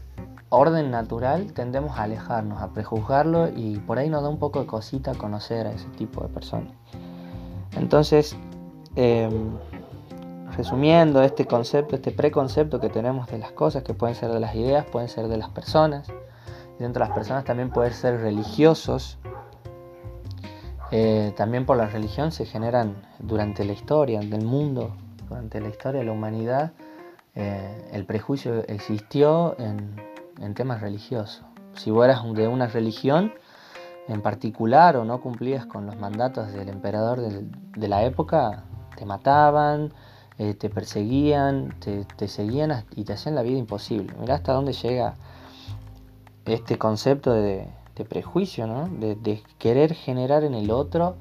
orden 0.47 0.91
natural 0.91 1.51
tendemos 1.51 1.99
a 1.99 2.03
alejarnos, 2.03 2.61
a 2.61 2.69
prejuzgarlo 2.69 3.49
y 3.53 3.79
por 3.79 3.99
ahí 3.99 4.09
nos 4.09 4.23
da 4.23 4.29
un 4.29 4.39
poco 4.39 4.61
de 4.61 4.65
cosita 4.65 5.13
conocer 5.15 5.67
a 5.67 5.73
ese 5.73 5.89
tipo 5.97 6.21
de 6.21 6.29
personas. 6.29 6.71
Entonces, 7.77 8.37
em, 8.95 9.57
resumiendo 10.55 11.21
este 11.21 11.45
concepto, 11.45 11.97
este 11.97 12.11
preconcepto 12.11 12.79
que 12.79 12.87
tenemos 12.87 13.27
de 13.27 13.39
las 13.39 13.51
cosas, 13.51 13.83
que 13.83 13.93
pueden 13.93 14.15
ser 14.15 14.31
de 14.31 14.39
las 14.39 14.55
ideas, 14.55 14.85
pueden 14.85 15.09
ser 15.09 15.27
de 15.27 15.35
las 15.35 15.49
personas, 15.49 16.07
dentro 16.79 17.03
de 17.03 17.09
las 17.09 17.15
personas 17.15 17.43
también 17.43 17.69
pueden 17.69 17.93
ser 17.93 18.19
religiosos, 18.21 19.19
eh, 20.91 21.33
también 21.37 21.65
por 21.65 21.77
la 21.77 21.85
religión 21.85 22.31
se 22.31 22.45
generan 22.45 22.95
durante 23.19 23.63
la 23.63 23.73
historia 23.73 24.19
del 24.21 24.43
mundo 24.43 24.95
durante 25.29 25.61
la 25.61 25.69
historia 25.69 25.99
de 25.99 26.07
la 26.07 26.11
humanidad 26.11 26.71
eh, 27.35 27.89
el 27.93 28.05
prejuicio 28.05 28.65
existió 28.67 29.55
en, 29.59 29.95
temas 30.55 30.81
religiosos. 30.81 31.43
Si 31.73 31.91
vos 31.91 32.03
eras 32.03 32.21
de 32.33 32.47
una 32.47 32.67
religión 32.67 33.33
en 34.07 34.21
particular 34.21 34.97
o 34.97 35.05
no 35.05 35.21
cumplías 35.21 35.65
con 35.65 35.85
los 35.85 35.95
mandatos 35.97 36.51
del 36.51 36.69
emperador 36.69 37.21
de 37.21 37.87
la 37.87 38.03
época, 38.03 38.63
te 38.97 39.05
mataban, 39.05 39.93
eh, 40.37 40.53
te 40.55 40.69
perseguían, 40.69 41.75
te, 41.79 42.27
seguían 42.27 42.83
y 42.95 43.03
te 43.03 43.13
hacían 43.13 43.35
la 43.35 43.43
vida 43.43 43.57
imposible. 43.57 44.13
Mirá 44.19 44.35
hasta 44.35 44.53
dónde 44.53 44.73
llega 44.73 45.13
este 46.53 46.77
concepto 46.77 47.33
de, 47.33 47.67
prejuicio, 48.07 48.65
¿no? 48.65 48.87
de, 48.87 49.43
querer 49.57 49.93
generar 49.93 50.45
en 50.45 50.53
el 50.53 50.71
otro 50.71 51.15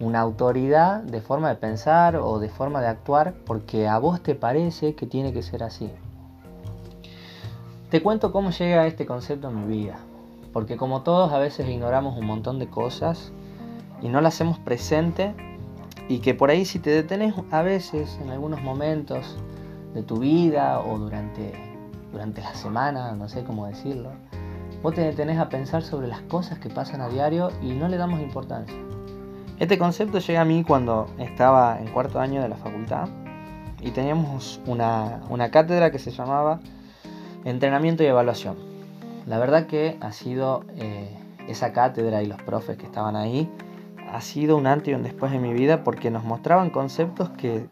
una 0.00 0.20
autoridad 0.20 1.02
de 1.02 1.20
forma 1.20 1.50
de 1.50 1.56
pensar 1.56 2.16
o 2.16 2.38
de 2.38 2.48
forma 2.48 2.80
de 2.80 2.88
actuar 2.88 3.34
porque 3.44 3.88
a 3.88 3.98
vos 3.98 4.22
te 4.22 4.34
parece 4.34 4.94
que 4.94 5.06
tiene 5.06 5.32
que 5.32 5.42
ser 5.42 5.62
así. 5.62 5.90
Te 7.90 8.02
cuento 8.02 8.32
cómo 8.32 8.50
llega 8.50 8.86
este 8.86 9.06
concepto 9.06 9.50
en 9.50 9.68
mi 9.68 9.76
vida, 9.76 9.98
porque 10.52 10.76
como 10.76 11.02
todos 11.02 11.32
a 11.32 11.38
veces 11.38 11.68
ignoramos 11.68 12.18
un 12.18 12.26
montón 12.26 12.58
de 12.58 12.68
cosas 12.68 13.32
y 14.02 14.08
no 14.08 14.20
las 14.20 14.34
hacemos 14.34 14.58
presente 14.58 15.34
y 16.08 16.18
que 16.18 16.34
por 16.34 16.50
ahí 16.50 16.64
si 16.64 16.78
te 16.78 16.90
detenés 16.90 17.34
a 17.50 17.62
veces 17.62 18.18
en 18.22 18.30
algunos 18.30 18.62
momentos 18.62 19.36
de 19.94 20.02
tu 20.02 20.18
vida 20.18 20.80
o 20.80 20.98
durante, 20.98 21.52
durante 22.12 22.40
la 22.40 22.54
semana, 22.54 23.12
no 23.12 23.28
sé 23.28 23.44
cómo 23.44 23.66
decirlo, 23.66 24.10
vos 24.84 24.94
te 24.94 25.00
detenés 25.00 25.38
a 25.38 25.48
pensar 25.48 25.82
sobre 25.82 26.08
las 26.08 26.20
cosas 26.20 26.58
que 26.58 26.68
pasan 26.68 27.00
a 27.00 27.08
diario 27.08 27.50
y 27.62 27.72
no 27.72 27.88
le 27.88 27.96
damos 27.96 28.20
importancia. 28.20 28.76
Este 29.58 29.78
concepto 29.78 30.18
llega 30.18 30.42
a 30.42 30.44
mí 30.44 30.62
cuando 30.62 31.06
estaba 31.18 31.78
en 31.80 31.86
cuarto 31.86 32.20
año 32.20 32.42
de 32.42 32.50
la 32.50 32.56
facultad 32.56 33.08
y 33.80 33.92
teníamos 33.92 34.60
una, 34.66 35.22
cátedra 35.50 35.90
que 35.90 35.98
se 35.98 36.10
llamaba 36.10 36.60
Entrenamiento 37.46 38.02
y 38.02 38.08
Evaluación. 38.08 38.56
La 39.26 39.38
verdad 39.38 39.66
que 39.68 39.96
ha 40.02 40.12
sido 40.12 40.66
eh, 40.76 41.16
esa 41.48 41.72
cátedra 41.72 42.22
y 42.22 42.26
los 42.26 42.42
profes 42.42 42.76
que 42.76 42.84
estaban 42.84 43.16
ahí 43.16 43.48
ha 44.12 44.20
sido 44.20 44.54
un 44.54 44.66
antes 44.66 44.88
y 44.88 44.94
un 44.94 45.02
después 45.02 45.32
en 45.32 45.40
mi 45.40 45.54
vida 45.54 45.82
porque 45.82 46.10
nos 46.10 46.24
mostraban 46.24 46.68
conceptos 46.68 47.30
que 47.30 47.70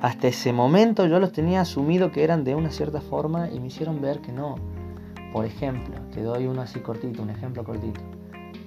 hasta 0.00 0.28
ese 0.28 0.54
momento 0.54 1.04
yo 1.06 1.20
los 1.20 1.30
tenía 1.30 1.60
asumido 1.60 2.10
que 2.10 2.24
eran 2.24 2.42
de 2.42 2.54
una 2.54 2.70
cierta 2.70 3.02
forma 3.02 3.50
y 3.50 3.60
me 3.60 3.66
hicieron 3.66 4.00
ver 4.00 4.20
que 4.20 4.32
no. 4.32 4.77
Por 5.32 5.44
ejemplo, 5.44 5.94
te 6.12 6.22
doy 6.22 6.46
uno 6.46 6.62
así 6.62 6.80
cortito, 6.80 7.22
un 7.22 7.30
ejemplo 7.30 7.64
cortito. 7.64 8.00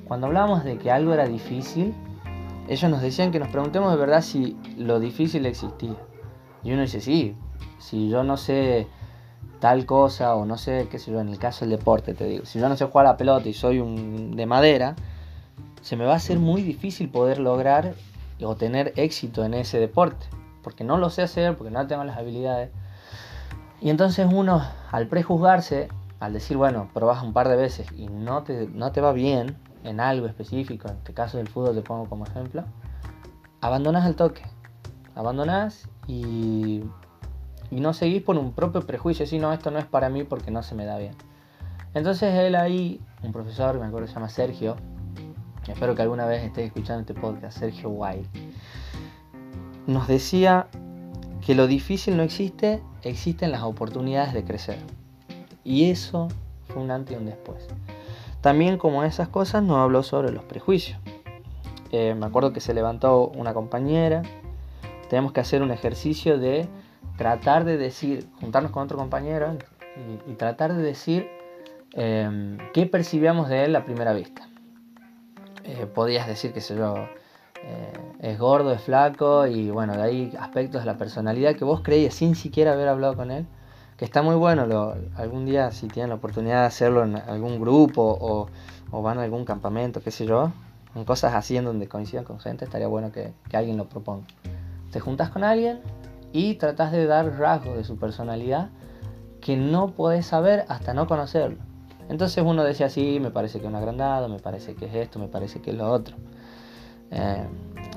Cuando 0.08 0.27
hablamos 0.27 0.63
de 0.63 0.77
que 0.77 0.91
algo 0.91 1.13
era 1.13 1.27
difícil, 1.27 1.94
ellos 2.68 2.89
nos 2.91 3.01
decían 3.01 3.32
que 3.32 3.39
nos 3.39 3.50
preguntemos 3.50 3.91
de 3.91 3.98
verdad 3.98 4.22
si 4.22 4.58
lo 4.77 5.00
difícil 5.00 5.46
existía. 5.46 5.96
Y 6.63 6.72
uno 6.72 6.82
dice, 6.84 7.01
sí, 7.01 7.36
si 7.80 8.10
yo 8.10 8.24
no 8.24 8.38
sé 8.38 8.88
tal 9.60 9.86
cosa 9.86 10.36
o 10.36 10.46
no 10.46 10.58
sé, 10.58 10.88
qué 10.89 11.00
sé 11.00 11.12
yo, 11.12 11.20
en 11.20 11.30
el 11.30 11.39
caso 11.39 11.65
del 11.65 11.77
deporte, 11.77 12.13
te 12.13 12.25
digo, 12.25 12.46
si 12.46 12.60
yo 12.60 12.70
no 12.70 12.75
sé 12.75 12.86
jugar 12.86 13.06
a 13.06 13.10
la 13.12 13.18
pelota 13.18 13.48
y 13.48 13.53
soy 13.53 13.80
un 13.80 14.36
de 14.36 14.46
madera, 14.46 14.96
se 15.82 15.96
me 15.96 16.06
va 16.06 16.13
a 16.13 16.18
hacer 16.18 16.39
muy 16.39 16.62
difícil 16.62 17.10
poder 17.10 17.39
lograr 17.39 17.94
o 18.44 18.56
tener 18.56 18.94
éxito 18.96 19.44
en 19.46 19.53
ese 19.53 19.80
deporte, 19.80 20.25
porque 20.63 20.84
no 20.84 20.98
lo 20.98 21.10
sé 21.10 21.22
hacer, 21.22 21.56
porque 21.56 21.72
no 21.72 21.86
tengo 21.88 22.03
las 22.03 22.18
habilidades. 22.18 22.72
Y 23.82 23.89
entonces 23.89 24.27
uno, 24.32 24.63
al 24.91 25.08
prejuzgarse, 25.08 25.89
al 26.22 26.34
decir, 26.34 26.56
bueno, 26.56 26.88
probas 26.94 27.24
un 27.24 27.34
par 27.34 27.50
de 27.50 27.56
veces 27.56 27.92
y 27.98 28.06
no 28.06 28.44
te, 28.44 28.68
no 28.68 28.92
te 28.92 29.01
va 29.01 29.12
bien 29.12 29.58
en 29.84 30.00
algo 30.00 30.28
específico, 30.28 30.88
en 30.88 30.98
este 30.98 31.16
caso 31.16 31.40
del 31.40 31.48
fútbol 31.48 31.74
te 31.74 31.82
pongo 31.82 32.08
como 32.08 32.25
ejemplo, 32.25 32.63
abandonas 33.60 34.06
el 34.06 34.16
toque, 34.16 34.44
abandonas 35.16 35.90
y, 36.08 36.84
no 37.72 37.94
seguís 37.94 38.22
por 38.22 38.38
un 38.38 38.51
propio 38.51 38.86
prejuicio, 38.86 39.25
si 39.25 39.40
no, 39.40 39.51
esto 39.51 39.72
no 39.72 39.80
es 39.80 39.86
para 39.86 40.10
mí 40.10 40.24
porque 40.24 40.51
no 40.51 40.62
se 40.62 40.75
me 40.75 40.86
da 40.86 40.98
bien. 40.98 41.16
Entonces 41.96 42.36
él 42.36 42.56
ahí, 42.56 43.01
un 43.24 43.32
profesor, 43.32 43.80
me 43.80 43.86
acuerdo 43.88 44.08
se 44.08 44.13
llama 44.13 44.30
Sergio, 44.30 44.75
espero 45.68 45.96
que 45.96 46.04
alguna 46.04 46.28
vez 46.28 46.44
estés 46.44 46.68
escuchando 46.68 47.00
este 47.00 47.16
podcast, 47.16 47.58
Sergio 47.58 47.90
White, 47.90 48.30
nos 49.88 50.08
decía 50.08 50.68
que 51.44 51.56
lo 51.56 51.66
difícil 51.66 52.16
no 52.16 52.22
existe, 52.22 52.84
existen 53.01 53.51
las 53.51 53.63
oportunidades 53.63 54.36
de 54.36 54.44
crecer. 54.44 55.00
Y 55.63 55.89
eso 55.89 56.27
fue 56.68 56.82
un 56.82 56.91
antes 56.91 57.15
y 57.15 57.20
un 57.20 57.25
después. 57.25 57.68
También 58.41 58.77
como 58.77 59.03
esas 59.03 59.27
cosas 59.27 59.63
nos 59.63 59.77
habló 59.77 60.03
sobre 60.03 60.32
los 60.32 60.44
prejuicios. 60.44 61.00
Eh, 61.91 62.15
me 62.15 62.25
acuerdo 62.25 62.53
que 62.53 62.62
se 62.62 62.74
levantó 62.74 63.27
una 63.36 63.53
compañera, 63.53 64.24
tenemos 65.10 65.34
que 65.34 65.41
hacer 65.41 65.62
un 65.62 65.72
ejercicio 65.72 66.39
de 66.39 66.68
tratar 67.18 67.65
de 67.65 67.77
decir, 67.77 68.27
juntarnos 68.39 68.72
con 68.72 68.84
otro 68.84 68.98
compañero 68.98 69.58
y, 70.25 70.34
tratar 70.36 70.74
de 70.74 70.82
decir 70.82 71.27
em, 71.94 72.58
qué 72.74 72.86
percibíamos 72.86 73.50
de 73.50 73.65
él 73.65 73.75
a 73.75 73.84
primera 73.84 74.13
vista. 74.13 74.48
Eh, 75.65 75.86
podías 75.86 76.27
decir, 76.27 76.53
que 76.53 76.62
sé 76.62 76.77
yo, 76.77 76.96
eh, 77.63 77.94
es 78.22 78.39
gordo, 78.39 78.72
es 78.72 78.82
flaco 78.82 79.46
y 79.46 79.70
bueno, 79.70 79.94
de 79.94 80.01
ahí 80.01 80.34
aspectos 80.39 80.82
de 80.82 80.86
la 80.86 80.98
personalidad 80.98 81.56
que 81.56 81.65
vos 81.65 81.82
creías 81.82 82.13
sin 82.13 82.36
siquiera 82.36 82.74
haber 82.74 82.88
hablado 82.88 83.15
con 83.15 83.30
él, 83.32 83.46
que 84.01 84.05
está 84.05 84.24
muy 84.24 84.34
bueno, 84.34 84.65
algún 85.15 85.46
día 85.46 85.70
si 85.70 85.88
tienen 85.88 86.10
la 86.10 86.15
oportunidad 86.15 86.62
de 86.62 86.65
hacerlo 86.65 87.03
en 87.03 87.17
algún 87.17 87.62
grupo 87.62 88.50
o, 88.91 89.00
van 89.00 89.20
a 89.20 89.22
algún 89.22 89.46
campamento, 89.46 90.01
qué 90.01 90.10
sé 90.10 90.25
yo, 90.25 90.51
en 90.96 91.05
cosas 91.05 91.36
así 91.36 91.55
en 91.55 91.65
donde 91.65 91.88
coincidan 91.88 92.25
con 92.25 92.39
gente, 92.39 92.65
estaría 92.65 92.88
bueno 92.88 93.12
que, 93.12 93.31
que 93.48 93.58
alguien 93.58 93.77
lo 93.77 93.88
proponga. 93.88 94.25
Te 94.91 95.00
juntas 95.00 95.29
con 95.29 95.43
alguien 95.43 95.81
y 96.34 96.55
tratas 96.55 96.91
de 96.91 97.05
dar 97.05 97.38
rasgos 97.38 97.77
de 97.77 97.84
su 97.84 97.96
personalidad 97.98 98.70
que 99.39 99.55
no 99.55 99.91
podés 99.91 100.25
saber 100.25 100.65
hasta 100.67 100.96
no 100.96 101.05
conocerlo. 101.05 101.60
Entonces 102.10 102.43
uno 102.43 102.63
decía 102.63 102.88
así, 102.88 103.20
me 103.20 103.29
parece 103.29 103.60
que 103.60 103.65
es 103.65 103.70
un 103.70 103.75
agrandado, 103.75 104.29
me 104.29 104.39
parece 104.39 104.74
que 104.74 104.88
es 104.88 104.96
esto, 104.96 105.20
me 105.20 105.27
parece 105.27 105.62
que 105.62 105.70
es 105.70 105.77
lo 105.77 105.88
otro. 105.91 106.15
Eh, 107.12 107.46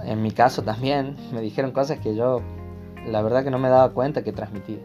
en 0.04 0.20
mi 0.20 0.32
caso 0.32 0.60
también 0.60 1.16
me 1.32 1.40
dijeron 1.40 1.72
cosas 1.72 1.98
que 1.98 2.14
yo 2.14 2.42
la 3.06 3.22
verdad 3.22 3.42
que 3.42 3.50
no 3.50 3.58
me 3.58 3.70
daba 3.70 3.88
cuenta 3.94 4.22
que 4.22 4.32
transmitía. 4.32 4.80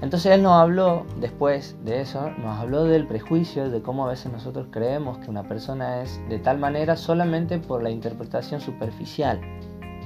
Entonces 0.00 0.32
él 0.32 0.42
nos 0.42 0.52
habló, 0.52 1.04
después 1.20 1.76
de 1.84 2.00
eso, 2.00 2.30
nos 2.38 2.58
habló 2.58 2.84
del 2.84 3.06
prejuicio, 3.06 3.68
de 3.68 3.82
cómo 3.82 4.06
a 4.06 4.10
veces 4.10 4.30
nosotros 4.30 4.68
creemos 4.70 5.18
que 5.18 5.28
una 5.28 5.42
persona 5.42 6.02
es 6.02 6.20
de 6.28 6.38
tal 6.38 6.58
manera 6.58 6.96
solamente 6.96 7.58
por 7.58 7.82
la 7.82 7.90
interpretación 7.90 8.60
superficial 8.60 9.40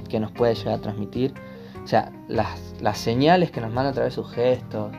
que 0.09 0.19
nos 0.19 0.31
puede 0.31 0.55
llegar 0.55 0.75
a 0.75 0.81
transmitir. 0.81 1.33
O 1.83 1.87
sea, 1.87 2.11
las, 2.27 2.59
señales 2.97 3.51
que 3.51 3.61
nos 3.61 3.71
manda 3.71 3.91
a 3.91 3.93
través 3.93 4.15
de 4.15 4.23
sus 4.23 4.31
gestos, 4.33 4.91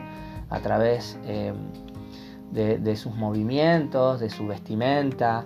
a 0.49 0.59
través 0.59 1.19
eh, 1.25 1.53
de, 2.51 2.95
sus 2.95 3.13
movimientos, 3.15 4.21
de 4.21 4.29
su 4.29 4.47
vestimenta, 4.47 5.45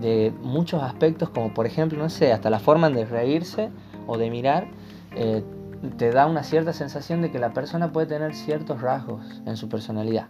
de 0.00 0.32
muchos 0.42 0.82
aspectos 0.82 1.30
como 1.30 1.52
por 1.52 1.66
ejemplo, 1.66 1.98
no 1.98 2.08
sé, 2.08 2.32
hasta 2.32 2.48
la 2.48 2.60
forma 2.60 2.88
de 2.88 3.04
reírse 3.04 3.70
o 4.06 4.16
de 4.16 4.30
mirar, 4.30 4.68
eh, 5.16 5.42
te 5.96 6.10
da 6.10 6.26
una 6.26 6.42
cierta 6.42 6.72
sensación 6.72 7.22
de 7.22 7.30
que 7.30 7.38
la 7.38 7.52
persona 7.52 7.92
puede 7.92 8.06
tener 8.06 8.34
ciertos 8.34 8.80
rasgos 8.80 9.42
en 9.46 9.56
su 9.56 9.68
personalidad. 9.68 10.26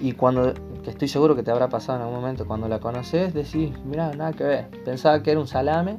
Y 0.00 0.12
cuando, 0.12 0.54
que 0.82 0.90
estoy 0.90 1.08
seguro 1.08 1.34
que 1.34 1.42
te 1.42 1.50
habrá 1.50 1.68
pasado 1.68 1.98
en 1.98 2.04
algún 2.04 2.20
momento, 2.20 2.46
cuando 2.46 2.68
la 2.68 2.78
conoces, 2.78 3.34
decís, 3.34 3.72
mira, 3.84 4.12
nada 4.12 4.32
que 4.32 4.44
ver. 4.44 4.70
Pensaba 4.84 5.22
que 5.22 5.32
era 5.32 5.40
un 5.40 5.48
salame 5.48 5.98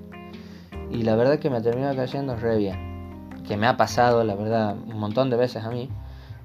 y 0.91 1.03
la 1.03 1.15
verdad 1.15 1.39
que 1.39 1.49
me 1.49 1.61
terminó 1.61 1.93
cayendo 1.95 2.35
re 2.35 2.57
bien. 2.57 3.29
Que 3.47 3.57
me 3.57 3.67
ha 3.67 3.75
pasado, 3.75 4.23
la 4.23 4.35
verdad, 4.35 4.75
un 4.75 4.99
montón 4.99 5.29
de 5.29 5.37
veces 5.37 5.63
a 5.63 5.69
mí. 5.69 5.89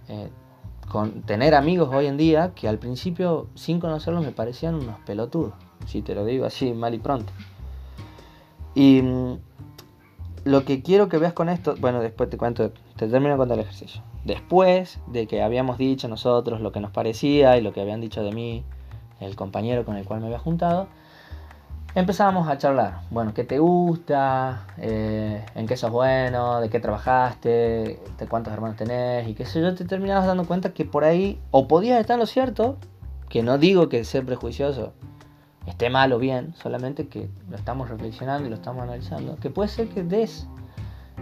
Eh, 0.09 0.31
con 0.89 1.23
tener 1.23 1.55
amigos 1.55 1.91
hoy 1.93 2.07
en 2.07 2.17
día 2.17 2.53
que 2.55 2.69
al 2.69 2.79
principio 2.79 3.49
sin 3.55 3.81
conocerlos 3.81 4.25
me 4.25 4.33
parecían 4.33 4.75
unos 4.75 4.99
pelotudos, 5.01 5.55
si 5.87 6.03
te 6.03 6.15
lo 6.15 6.25
digo 6.25 6.45
así 6.45 6.73
mal 6.73 6.95
y 6.95 6.99
pronto. 6.99 7.33
Y 8.75 9.03
mm, 9.03 9.39
lo 10.45 10.65
que 10.65 10.83
quiero 10.83 11.09
que 11.09 11.19
veas 11.19 11.33
con 11.33 11.49
esto, 11.49 11.75
bueno, 11.81 12.01
después 12.01 12.31
te 12.31 12.37
cuento, 12.37 12.71
te 12.97 13.09
termino 13.09 13.37
contar 13.37 13.59
el 13.59 13.65
ejercicio. 13.65 14.03
Después 14.25 15.01
de 15.07 15.27
que 15.27 15.43
habíamos 15.43 15.79
dicho 15.79 16.09
nosotros 16.09 16.61
lo 16.61 16.73
que 16.73 16.81
nos 16.81 16.91
parecía 16.91 17.57
y 17.57 17.63
lo 17.63 17.73
que 17.73 17.81
habían 17.81 18.01
dicho 18.01 18.23
de 18.23 18.33
mí 18.33 18.65
el 19.21 19.37
compañero 19.37 19.85
con 19.85 19.97
el 19.97 20.05
cual 20.05 20.21
me 20.21 20.27
había 20.27 20.39
juntado, 20.39 20.89
Empezábamos 21.97 22.49
a 22.49 22.59
charlar, 22.59 23.03
bueno, 23.11 23.33
¿qué 23.35 23.45
te 23.45 23.61
gusta? 23.61 24.67
Eh, 24.79 25.47
¿En 25.55 25.69
qué 25.69 25.77
sos 25.77 25.93
bueno? 25.93 26.61
¿De 26.61 26.69
qué 26.69 26.81
trabajaste? 26.81 28.01
¿De 28.19 28.27
cuántos 28.29 28.53
hermanos 28.53 28.77
tenés? 28.77 29.29
Y 29.29 29.35
qué 29.35 29.47
sé 29.47 29.61
yo, 29.61 29.77
te 29.77 29.85
terminabas 29.85 30.27
dando 30.27 30.45
cuenta 30.45 30.75
que 30.75 30.85
por 30.85 31.05
ahí, 31.05 31.41
o 31.53 31.69
podías 31.69 32.01
estar 32.01 32.19
lo 32.19 32.27
cierto, 32.27 32.79
que 33.29 33.45
no 33.45 33.59
digo 33.59 33.89
que 33.89 34.03
ser 34.03 34.27
prejuicioso 34.27 34.93
esté 35.67 35.91
mal 35.91 36.13
o 36.13 36.19
bien, 36.19 36.55
solamente 36.55 37.09
que 37.09 37.29
lo 37.49 37.57
estamos 37.57 37.89
reflexionando 37.89 38.47
y 38.47 38.51
lo 38.51 38.57
estamos 38.57 38.83
analizando, 38.83 39.37
que 39.37 39.51
puede 39.51 39.69
ser 39.69 39.89
que 39.89 40.03
des 40.03 40.47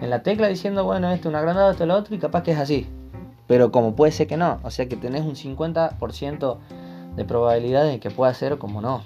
en 0.01 0.11
la 0.11 0.23
tecla 0.23 0.49
diciendo, 0.49 0.85
bueno, 0.85 1.11
este 1.11 1.29
es 1.29 1.31
un 1.31 1.37
agrandado, 1.37 1.71
esto 1.71 1.85
es 1.85 1.89
lo 1.89 1.95
otro, 1.95 2.15
y 2.15 2.19
capaz 2.19 2.43
que 2.43 2.53
es 2.53 2.59
así. 2.59 2.89
Pero 3.47 3.71
como 3.71 3.95
puede 3.95 4.13
ser 4.13 4.27
que 4.27 4.37
no, 4.37 4.59
o 4.63 4.71
sea 4.71 4.89
que 4.89 4.97
tenés 4.97 5.23
un 5.23 5.35
50% 5.35 6.59
de 7.17 7.25
probabilidad 7.25 7.85
de 7.85 8.01
que 8.01 8.11
pueda 8.11 8.33
ser 8.35 8.59
como 8.59 8.81
no. 8.81 9.03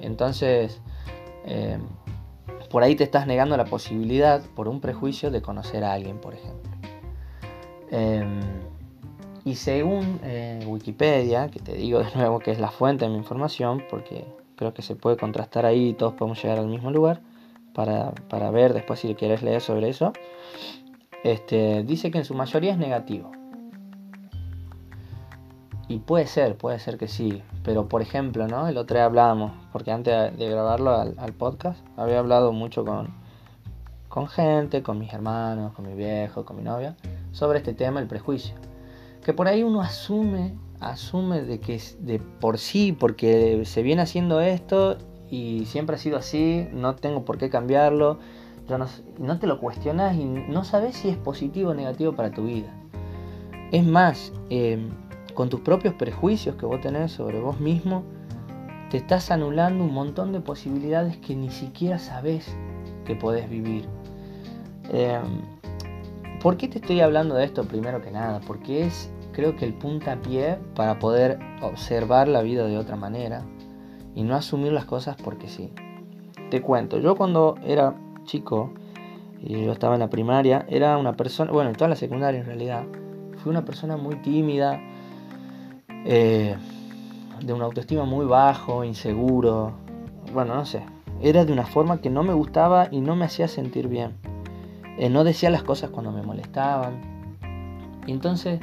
Entonces, 0.00 0.80
eh, 1.44 1.78
por 2.70 2.82
ahí 2.82 2.94
te 2.96 3.04
estás 3.04 3.26
negando 3.26 3.56
la 3.56 3.64
posibilidad, 3.64 4.42
por 4.54 4.68
un 4.68 4.80
prejuicio, 4.80 5.30
de 5.30 5.42
conocer 5.42 5.84
a 5.84 5.92
alguien, 5.92 6.18
por 6.18 6.34
ejemplo. 6.34 6.70
Em, 7.90 8.40
y 9.44 9.56
según 9.56 10.20
eh, 10.22 10.64
Wikipedia, 10.66 11.48
que 11.48 11.58
te 11.60 11.74
digo 11.74 11.98
de 11.98 12.14
nuevo 12.14 12.38
que 12.38 12.52
es 12.52 12.60
la 12.60 12.70
fuente 12.70 13.04
de 13.04 13.10
mi 13.10 13.16
información, 13.16 13.82
porque 13.90 14.24
creo 14.56 14.72
que 14.72 14.82
se 14.82 14.94
puede 14.94 15.16
contrastar 15.16 15.66
ahí 15.66 15.88
y 15.88 15.94
todos 15.94 16.14
podemos 16.14 16.40
llegar 16.42 16.58
al 16.58 16.68
mismo 16.68 16.90
lugar, 16.90 17.20
para, 17.74 18.50
ver 18.50 18.74
después 18.74 19.00
si 19.00 19.14
quieres 19.14 19.42
leer 19.42 19.60
sobre 19.60 19.88
eso. 19.88 20.12
este, 21.24 21.82
dice 21.84 22.10
que 22.10 22.18
en 22.18 22.24
su 22.24 22.34
mayoría 22.34 22.72
es 22.72 22.78
negativo. 22.78 23.32
Y 25.88 25.98
puede 25.98 26.26
ser, 26.26 26.56
puede 26.56 26.78
ser 26.78 26.96
que 26.96 27.08
sí. 27.08 27.42
Pero 27.64 27.88
por 27.88 28.02
ejemplo, 28.02 28.46
¿no? 28.46 28.68
El 28.68 28.78
otro 28.78 28.96
día 28.96 29.04
hablábamos, 29.04 29.52
porque 29.72 29.90
antes 29.90 30.36
de 30.38 30.48
grabarlo 30.48 30.94
al, 30.94 31.32
podcast, 31.32 31.84
había 31.96 32.18
hablado 32.20 32.52
mucho 32.52 32.84
con, 32.84 33.08
con 34.08 34.28
gente, 34.28 34.82
con 34.82 34.98
mis 34.98 35.12
hermanos, 35.12 35.72
con 35.72 35.86
mi 35.86 35.94
viejo, 35.94 36.44
con 36.44 36.56
mi 36.56 36.62
novia, 36.62 36.96
sobre 37.32 37.58
este 37.58 37.74
tema, 37.74 38.00
el 38.00 38.06
prejuicio. 38.06 38.54
Que 39.24 39.32
por 39.32 39.48
ahí 39.48 39.62
uno 39.62 39.80
asume, 39.80 40.54
asume 40.80 41.42
de 41.42 41.60
que 41.60 41.80
de 42.00 42.18
por 42.18 42.58
sí, 42.58 42.92
porque 42.92 43.62
se 43.64 43.82
viene 43.82 44.02
haciendo 44.02 44.40
esto 44.40 44.98
y 45.30 45.64
siempre 45.66 45.96
ha 45.96 45.98
sido 45.98 46.16
así, 46.16 46.66
no 46.72 46.96
tengo 46.96 47.24
por 47.24 47.38
qué 47.38 47.48
cambiarlo. 47.48 48.18
No, 48.68 48.86
no, 49.18 49.38
te 49.38 49.46
lo 49.46 49.58
cuestionas 49.58 50.16
y 50.16 50.24
no 50.24 50.64
sabes 50.64 50.96
si 50.96 51.08
es 51.08 51.16
positivo 51.16 51.70
o 51.70 51.74
negativo 51.74 52.12
para 52.12 52.30
tu 52.30 52.44
vida. 52.44 52.72
Es 53.70 53.84
más, 53.84 54.32
eh, 54.50 54.88
con 55.34 55.48
tus 55.48 55.60
propios 55.60 55.94
prejuicios 55.94 56.56
que 56.56 56.66
vos 56.66 56.80
tenés 56.80 57.12
sobre 57.12 57.40
vos 57.40 57.60
mismo, 57.60 58.04
te 58.90 58.98
estás 58.98 59.30
anulando 59.30 59.84
un 59.84 59.92
montón 59.94 60.32
de 60.32 60.40
posibilidades 60.40 61.16
que 61.16 61.34
ni 61.34 61.50
siquiera 61.50 61.98
sabes 61.98 62.54
que 63.04 63.16
podés 63.16 63.48
vivir. 63.48 63.88
Em, 64.90 65.22
¿Por 66.42 66.56
qué 66.56 66.66
te 66.66 66.78
estoy 66.78 67.00
hablando 67.00 67.36
de 67.36 67.44
esto 67.44 67.62
primero 67.62 68.02
que 68.02 68.10
nada? 68.10 68.40
Porque 68.44 68.84
es, 68.84 69.12
creo 69.30 69.54
que 69.54 69.64
el 69.64 69.74
puntapié 69.74 70.58
para 70.74 70.98
poder 70.98 71.38
observar 71.62 72.26
la 72.26 72.42
vida 72.42 72.66
de 72.66 72.76
otra 72.78 72.96
manera 72.96 73.44
y 74.16 74.24
no 74.24 74.34
asumir 74.34 74.72
las 74.72 74.84
cosas 74.84 75.14
porque 75.22 75.48
sí. 75.48 75.70
Te 76.50 76.60
cuento, 76.60 76.98
yo 76.98 77.14
cuando 77.14 77.54
era 77.64 77.94
chico, 78.24 78.72
y 79.40 79.64
yo 79.64 79.70
estaba 79.70 79.94
en 79.94 80.00
la 80.00 80.10
primaria, 80.10 80.66
era 80.68 80.98
una 80.98 81.16
persona, 81.16 81.52
bueno, 81.52 81.70
en 81.70 81.76
toda 81.76 81.88
la 81.88 81.94
secundaria 81.96 82.40
en 82.40 82.46
realidad, 82.46 82.86
fui 83.36 83.50
una 83.50 83.64
persona 83.64 83.96
muy 83.96 84.16
tímida, 84.16 84.80
eh, 86.04 86.56
de 87.40 87.52
una 87.52 87.66
autoestima 87.66 88.04
muy 88.04 88.26
bajo, 88.26 88.82
inseguro, 88.82 89.74
bueno, 90.34 90.56
no 90.56 90.66
sé, 90.66 90.82
era 91.20 91.44
de 91.44 91.52
una 91.52 91.66
forma 91.66 92.00
que 92.00 92.10
no 92.10 92.24
me 92.24 92.34
gustaba 92.34 92.88
y 92.90 93.00
no 93.00 93.14
me 93.14 93.26
hacía 93.26 93.46
sentir 93.46 93.86
bien. 93.86 94.31
Eh, 94.98 95.08
no 95.08 95.24
decía 95.24 95.50
las 95.50 95.62
cosas 95.62 95.90
cuando 95.90 96.12
me 96.12 96.22
molestaban. 96.22 97.00
Entonces 98.06 98.60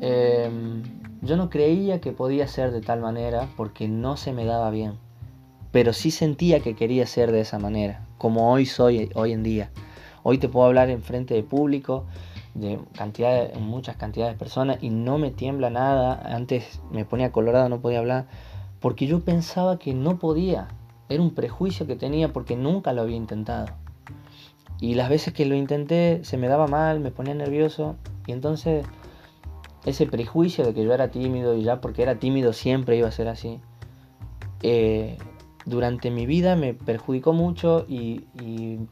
em, 0.00 0.82
yo 1.22 1.36
no 1.36 1.50
creía 1.50 2.00
que 2.00 2.12
podía 2.12 2.46
ser 2.48 2.72
de 2.72 2.80
tal 2.80 3.00
manera 3.00 3.48
porque 3.56 3.88
no 3.88 4.16
se 4.16 4.32
me 4.32 4.44
daba 4.44 4.70
bien. 4.70 4.94
Pero 5.70 5.92
sí 5.92 6.10
sentía 6.10 6.60
que 6.60 6.74
quería 6.74 7.06
ser 7.06 7.32
de 7.32 7.40
esa 7.40 7.58
manera, 7.58 8.06
como 8.18 8.52
hoy 8.52 8.66
soy 8.66 9.10
hoy 9.14 9.32
en 9.32 9.42
día. 9.42 9.70
Hoy 10.22 10.38
te 10.38 10.48
puedo 10.48 10.66
hablar 10.66 10.88
en 10.88 11.02
frente 11.02 11.34
de 11.34 11.42
público, 11.42 12.06
de 12.54 12.78
cantidad, 12.96 13.52
muchas 13.56 13.96
cantidades 13.96 14.34
de 14.34 14.38
personas 14.38 14.78
y 14.80 14.90
no 14.90 15.18
me 15.18 15.30
tiembla 15.30 15.70
nada. 15.70 16.20
Antes 16.34 16.80
me 16.90 17.04
ponía 17.04 17.32
colorado, 17.32 17.68
no 17.68 17.80
podía 17.80 17.98
hablar, 17.98 18.26
porque 18.80 19.06
yo 19.06 19.20
pensaba 19.20 19.78
que 19.78 19.94
no 19.94 20.18
podía. 20.18 20.68
Era 21.08 21.22
un 21.22 21.34
prejuicio 21.34 21.86
que 21.86 21.96
tenía 21.96 22.32
porque 22.32 22.56
nunca 22.56 22.92
lo 22.92 23.02
había 23.02 23.16
intentado. 23.16 23.66
Y 24.80 24.94
las 24.94 25.08
veces 25.08 25.32
que 25.32 25.46
lo 25.46 25.54
intenté 25.54 26.20
se 26.24 26.36
me 26.36 26.48
daba 26.48 26.66
mal, 26.66 27.00
me 27.00 27.10
ponía 27.10 27.34
nervioso 27.34 27.96
y 28.26 28.32
entonces 28.32 28.84
ese 29.84 30.06
prejuicio 30.06 30.64
de 30.64 30.74
que 30.74 30.84
yo 30.84 30.92
era 30.92 31.10
tímido 31.10 31.54
y 31.54 31.62
ya 31.62 31.80
porque 31.80 32.02
era 32.02 32.16
tímido 32.16 32.52
siempre 32.52 32.96
iba 32.96 33.08
a 33.08 33.12
ser 33.12 33.28
así, 33.28 33.60
eh, 34.62 35.18
durante 35.66 36.10
mi 36.10 36.26
vida 36.26 36.56
me 36.56 36.74
perjudicó 36.74 37.32
mucho 37.32 37.84
y 37.88 38.20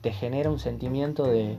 te 0.01 0.13
genera 0.13 0.51
un 0.51 0.59
sentimiento 0.59 1.25
de, 1.25 1.59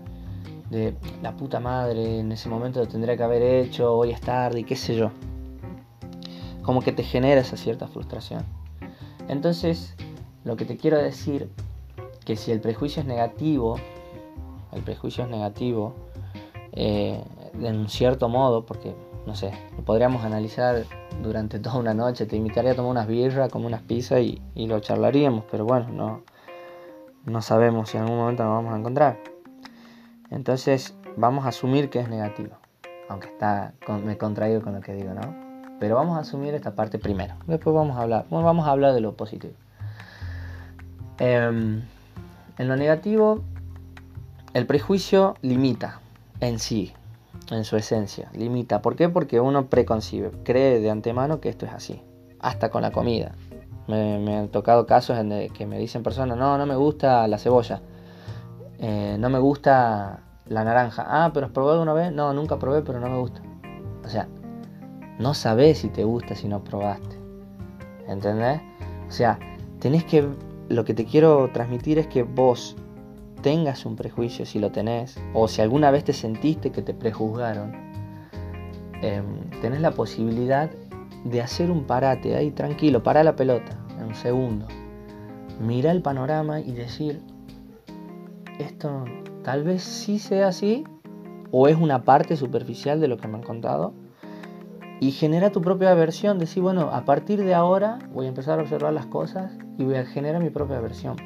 de 0.73 0.95
la 1.21 1.35
puta 1.35 1.59
madre, 1.59 2.19
en 2.19 2.31
ese 2.31 2.49
momento 2.49 2.79
lo 2.79 2.87
tendría 2.87 3.15
que 3.15 3.23
haber 3.23 3.41
hecho, 3.41 3.95
hoy 3.95 4.11
es 4.11 4.19
tarde 4.19 4.61
y 4.61 4.63
qué 4.63 4.75
sé 4.75 4.95
yo. 4.95 5.11
Como 6.63 6.81
que 6.81 6.91
te 6.91 7.03
genera 7.03 7.41
esa 7.41 7.57
cierta 7.57 7.87
frustración. 7.87 8.43
Entonces, 9.27 9.95
lo 10.43 10.55
que 10.55 10.65
te 10.65 10.77
quiero 10.77 10.97
decir, 10.97 11.49
que 12.25 12.35
si 12.35 12.51
el 12.51 12.59
prejuicio 12.59 13.01
es 13.01 13.07
negativo, 13.07 13.75
el 14.73 14.81
prejuicio 14.81 15.23
es 15.23 15.29
negativo, 15.29 15.95
eh, 16.71 17.23
en 17.61 17.87
cierto 17.87 18.29
modo, 18.29 18.65
porque, 18.65 18.95
no 19.25 19.35
sé, 19.35 19.51
lo 19.77 19.83
podríamos 19.83 20.23
analizar 20.23 20.83
durante 21.21 21.59
toda 21.59 21.77
una 21.77 21.93
noche, 21.93 22.25
te 22.25 22.35
invitaría 22.35 22.71
a 22.71 22.75
tomar 22.75 22.91
unas 22.91 23.07
birras, 23.07 23.49
como 23.51 23.67
unas 23.67 23.81
pizzas 23.81 24.21
y, 24.21 24.41
y 24.55 24.67
lo 24.67 24.79
charlaríamos, 24.79 25.45
pero 25.49 25.65
bueno, 25.65 25.87
no, 25.89 26.21
no 27.25 27.41
sabemos 27.41 27.89
si 27.89 27.97
en 27.97 28.03
algún 28.03 28.17
momento 28.17 28.43
nos 28.43 28.53
vamos 28.53 28.73
a 28.73 28.77
encontrar. 28.77 29.19
Entonces 30.29 30.95
vamos 31.15 31.45
a 31.45 31.49
asumir 31.49 31.89
que 31.89 31.99
es 31.99 32.09
negativo, 32.09 32.57
aunque 33.07 33.27
está 33.27 33.73
me 34.03 34.13
he 34.13 34.17
contraído 34.17 34.61
con 34.61 34.73
lo 34.73 34.81
que 34.81 34.93
digo, 34.93 35.13
¿no? 35.13 35.21
Pero 35.79 35.95
vamos 35.95 36.17
a 36.17 36.21
asumir 36.21 36.53
esta 36.53 36.75
parte 36.75 36.97
primero. 36.97 37.35
Después 37.45 37.75
vamos 37.75 37.97
a 37.97 38.01
hablar, 38.01 38.25
bueno, 38.29 38.45
vamos 38.45 38.67
a 38.67 38.71
hablar 38.71 38.93
de 38.93 39.01
lo 39.01 39.15
positivo. 39.15 39.53
Em, 41.19 41.83
en 42.57 42.67
lo 42.67 42.75
negativo, 42.75 43.43
el 44.53 44.67
prejuicio 44.67 45.35
limita 45.41 45.99
en 46.39 46.59
sí, 46.59 46.93
en 47.51 47.63
su 47.63 47.75
esencia, 47.75 48.29
limita. 48.33 48.81
¿Por 48.81 48.95
qué? 48.95 49.09
Porque 49.09 49.39
uno 49.39 49.67
preconcibe, 49.67 50.31
cree 50.43 50.79
de 50.79 50.91
antemano 50.91 51.39
que 51.39 51.49
esto 51.49 51.65
es 51.65 51.73
así, 51.73 52.01
hasta 52.39 52.69
con 52.69 52.81
la 52.83 52.91
comida. 52.91 53.33
Me, 53.87 54.37
han 54.37 54.47
tocado 54.49 54.85
casos 54.85 55.17
en 55.17 55.49
que 55.49 55.65
me 55.65 55.77
dicen 55.77 56.03
personas, 56.03 56.37
no, 56.37 56.57
no 56.57 56.65
me 56.65 56.75
gusta 56.75 57.27
la 57.27 57.37
cebolla, 57.37 57.81
eh, 58.79 59.17
no 59.19 59.29
me 59.29 59.39
gusta 59.39 60.21
la 60.47 60.63
naranja. 60.63 61.05
Ah, 61.07 61.31
pero 61.33 61.47
¿has 61.47 61.51
probado 61.51 61.81
una 61.81 61.93
vez? 61.93 62.11
No, 62.11 62.33
nunca 62.33 62.59
probé, 62.59 62.81
pero 62.81 62.99
no 62.99 63.09
me 63.09 63.17
gusta. 63.17 63.41
O 64.05 64.07
sea, 64.07 64.27
no 65.19 65.33
sabes 65.33 65.79
si 65.79 65.89
te 65.89 66.03
gusta 66.03 66.35
si 66.35 66.47
no 66.47 66.63
probaste. 66.63 67.17
¿Entendés? 68.07 68.61
O 69.07 69.11
sea, 69.11 69.39
tenés 69.79 70.03
que. 70.05 70.27
Lo 70.69 70.85
que 70.85 70.93
te 70.93 71.05
quiero 71.05 71.49
transmitir 71.51 71.99
es 71.99 72.07
que 72.07 72.23
vos 72.23 72.77
tengas 73.43 73.85
un 73.85 73.95
prejuicio, 73.95 74.47
si 74.47 74.57
lo 74.57 74.71
tenés, 74.71 75.19
o 75.35 75.47
si 75.47 75.61
alguna 75.61 75.91
vez 75.91 76.03
te 76.03 76.13
sentiste 76.13 76.71
que 76.71 76.81
te 76.81 76.95
prejuzgaron, 76.95 77.73
em, 79.03 79.51
tenés 79.61 79.81
la 79.81 79.91
posibilidad 79.91 80.71
de 81.25 81.41
hacer 81.41 81.69
un 81.69 81.83
parate 81.83 82.35
ahí 82.35 82.49
tranquilo, 82.49 83.03
para 83.03 83.23
la 83.23 83.35
pelota, 83.35 83.77
en 83.99 84.05
un 84.05 84.15
segundo. 84.15 84.65
Mira 85.59 85.91
el 85.91 86.01
panorama 86.01 86.61
y 86.61 86.71
decir, 86.71 87.21
esto 88.57 89.05
tal 89.43 89.63
vez 89.63 89.83
sí 89.83 90.17
sea 90.17 90.47
así, 90.47 90.83
o 91.51 91.67
es 91.67 91.77
una 91.77 92.03
parte 92.03 92.35
superficial 92.35 92.99
de 92.99 93.07
lo 93.07 93.17
que 93.17 93.27
me 93.27 93.35
han 93.35 93.43
contado, 93.43 93.93
y 94.99 95.11
genera 95.11 95.51
tu 95.51 95.61
propia 95.61 95.93
versión, 95.95 96.39
decir, 96.39 96.63
bueno, 96.63 96.89
a 96.93 97.03
partir 97.03 97.43
de 97.43 97.53
ahora 97.53 97.99
voy 98.13 98.25
a 98.25 98.29
empezar 98.29 98.57
a 98.57 98.61
observar 98.63 98.93
las 98.93 99.05
cosas 99.05 99.51
y 99.77 99.83
voy 99.83 99.95
a 99.95 100.05
generar 100.05 100.41
mi 100.41 100.49
propia 100.49 100.79
versión. 100.79 101.17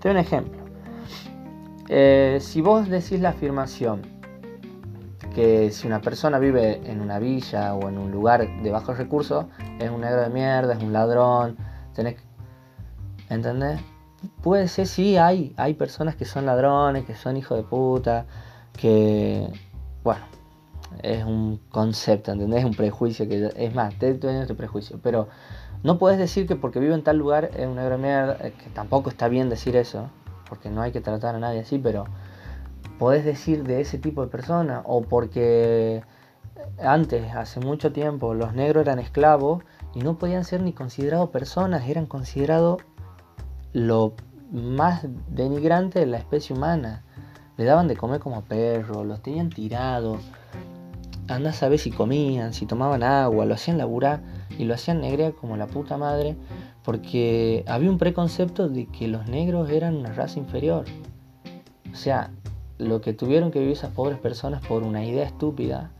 Te 0.00 0.08
doy 0.08 0.12
un 0.12 0.18
ejemplo. 0.18 0.61
Eh, 1.88 2.38
si 2.40 2.60
vos 2.60 2.88
decís 2.88 3.20
la 3.20 3.30
afirmación 3.30 4.02
que 5.34 5.70
si 5.70 5.86
una 5.86 6.00
persona 6.00 6.38
vive 6.38 6.80
en 6.84 7.00
una 7.00 7.18
villa 7.18 7.74
o 7.74 7.88
en 7.88 7.98
un 7.98 8.10
lugar 8.10 8.46
de 8.62 8.70
bajos 8.70 8.98
recursos, 8.98 9.46
es 9.78 9.90
un 9.90 10.02
negro 10.02 10.20
de 10.20 10.30
mierda, 10.30 10.74
es 10.74 10.82
un 10.82 10.92
ladrón, 10.92 11.56
tenés... 11.94 12.16
¿Entendés? 13.30 13.80
puede 14.42 14.68
ser, 14.68 14.86
sí, 14.86 15.16
hay, 15.16 15.52
hay 15.56 15.74
personas 15.74 16.16
que 16.16 16.24
son 16.24 16.46
ladrones, 16.46 17.04
que 17.04 17.14
son 17.14 17.36
hijos 17.36 17.56
de 17.56 17.64
puta, 17.64 18.26
que, 18.78 19.48
bueno, 20.04 20.24
es 21.02 21.24
un 21.24 21.60
concepto, 21.70 22.32
¿entendés? 22.32 22.60
Es 22.60 22.64
un 22.64 22.74
prejuicio, 22.74 23.28
que 23.28 23.50
es 23.56 23.74
más, 23.74 23.94
te 23.98 24.14
tienes 24.14 24.42
este 24.42 24.54
prejuicio, 24.54 24.98
pero 25.02 25.28
no 25.82 25.98
puedes 25.98 26.18
decir 26.18 26.46
que 26.46 26.56
porque 26.56 26.78
vive 26.78 26.94
en 26.94 27.02
tal 27.02 27.18
lugar 27.18 27.50
es 27.56 27.66
una 27.66 27.84
gran 27.84 28.00
mierda, 28.00 28.36
eh, 28.40 28.52
que 28.52 28.70
tampoco 28.70 29.10
está 29.10 29.28
bien 29.28 29.48
decir 29.48 29.76
eso, 29.76 30.08
porque 30.52 30.68
no 30.68 30.82
hay 30.82 30.92
que 30.92 31.00
tratar 31.00 31.34
a 31.34 31.38
nadie 31.38 31.60
así, 31.60 31.78
pero 31.78 32.04
podés 32.98 33.24
decir 33.24 33.64
de 33.64 33.80
ese 33.80 33.96
tipo 33.96 34.20
de 34.20 34.28
persona, 34.28 34.82
o 34.84 35.00
porque 35.00 36.02
antes, 36.78 37.34
hace 37.34 37.58
mucho 37.58 37.90
tiempo, 37.90 38.34
los 38.34 38.52
negros 38.52 38.82
eran 38.82 38.98
esclavos 38.98 39.64
y 39.94 40.00
no 40.00 40.18
podían 40.18 40.44
ser 40.44 40.60
ni 40.60 40.74
considerados 40.74 41.30
personas, 41.30 41.88
eran 41.88 42.04
considerados 42.04 42.82
lo 43.72 44.12
más 44.52 45.06
denigrante 45.28 46.00
de 46.00 46.06
la 46.06 46.18
especie 46.18 46.54
humana. 46.54 47.02
Le 47.56 47.64
daban 47.64 47.88
de 47.88 47.96
comer 47.96 48.20
como 48.20 48.42
perros, 48.42 49.06
los 49.06 49.22
tenían 49.22 49.48
tirados. 49.48 50.20
Anda 51.28 51.48
a 51.48 51.54
saber 51.54 51.78
si 51.78 51.90
comían, 51.90 52.52
si 52.52 52.66
tomaban 52.66 53.02
agua, 53.02 53.46
lo 53.46 53.54
hacían 53.54 53.78
laburar 53.78 54.20
y 54.58 54.66
lo 54.66 54.74
hacían 54.74 55.00
negrear 55.00 55.32
como 55.32 55.56
la 55.56 55.66
puta 55.66 55.96
madre, 55.96 56.36
porque 56.84 57.64
había 57.66 57.90
un 57.90 57.98
preconcepto 57.98 58.68
de 58.68 58.86
que 58.86 59.08
los 59.08 59.28
negros 59.28 59.70
eran 59.70 59.96
una 59.96 60.12
raza 60.12 60.38
inferior. 60.38 60.84
O 61.92 61.96
sea, 61.96 62.30
lo 62.78 63.00
que 63.00 63.12
tuvieron 63.12 63.50
que 63.50 63.60
vivir 63.60 63.74
esas 63.74 63.92
pobres 63.92 64.18
personas 64.18 64.66
por 64.66 64.82
una 64.82 65.04
idea 65.04 65.24
estúpida, 65.24 65.90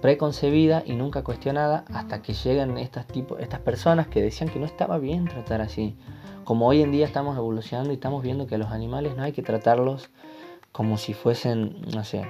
preconcebida 0.00 0.82
y 0.86 0.94
nunca 0.94 1.24
cuestionada, 1.24 1.84
hasta 1.92 2.22
que 2.22 2.34
llegan 2.34 2.78
estas, 2.78 3.06
estas 3.38 3.60
personas 3.60 4.06
que 4.06 4.22
decían 4.22 4.48
que 4.48 4.58
no 4.58 4.66
estaba 4.66 4.98
bien 4.98 5.24
tratar 5.26 5.60
así 5.60 5.96
como 6.44 6.66
hoy 6.66 6.82
en 6.82 6.90
día 6.90 7.06
estamos 7.06 7.36
evolucionando 7.36 7.92
y 7.92 7.94
estamos 7.94 8.22
viendo 8.22 8.46
que 8.46 8.58
los 8.58 8.70
animales 8.70 9.16
no 9.16 9.22
hay 9.22 9.30
que 9.30 9.40
tratarlos 9.40 10.10
como 10.72 10.96
si 10.98 11.14
fuesen, 11.14 11.80
no 11.94 12.02
sé, 12.02 12.24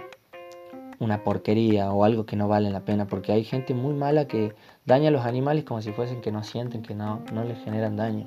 una 1.01 1.25
porquería 1.25 1.93
o 1.93 2.05
algo 2.05 2.27
que 2.27 2.37
no 2.37 2.47
vale 2.47 2.71
la 2.71 2.85
pena, 2.85 3.07
porque 3.07 3.33
hay 3.33 3.43
gente 3.43 3.75
muy 3.75 3.95
mala 3.95 4.27
que 4.27 4.55
daña 4.85 5.09
a 5.09 5.11
los 5.11 5.25
animales 5.25 5.65
como 5.65 5.81
si 5.81 5.93
fuesen 5.93 6.21
que 6.21 6.31
no 6.31 6.45
sienten, 6.45 6.83
que 6.83 6.95
no, 6.95 7.23
no 7.33 7.43
les 7.43 7.59
generan 7.65 7.97
daño. 7.97 8.27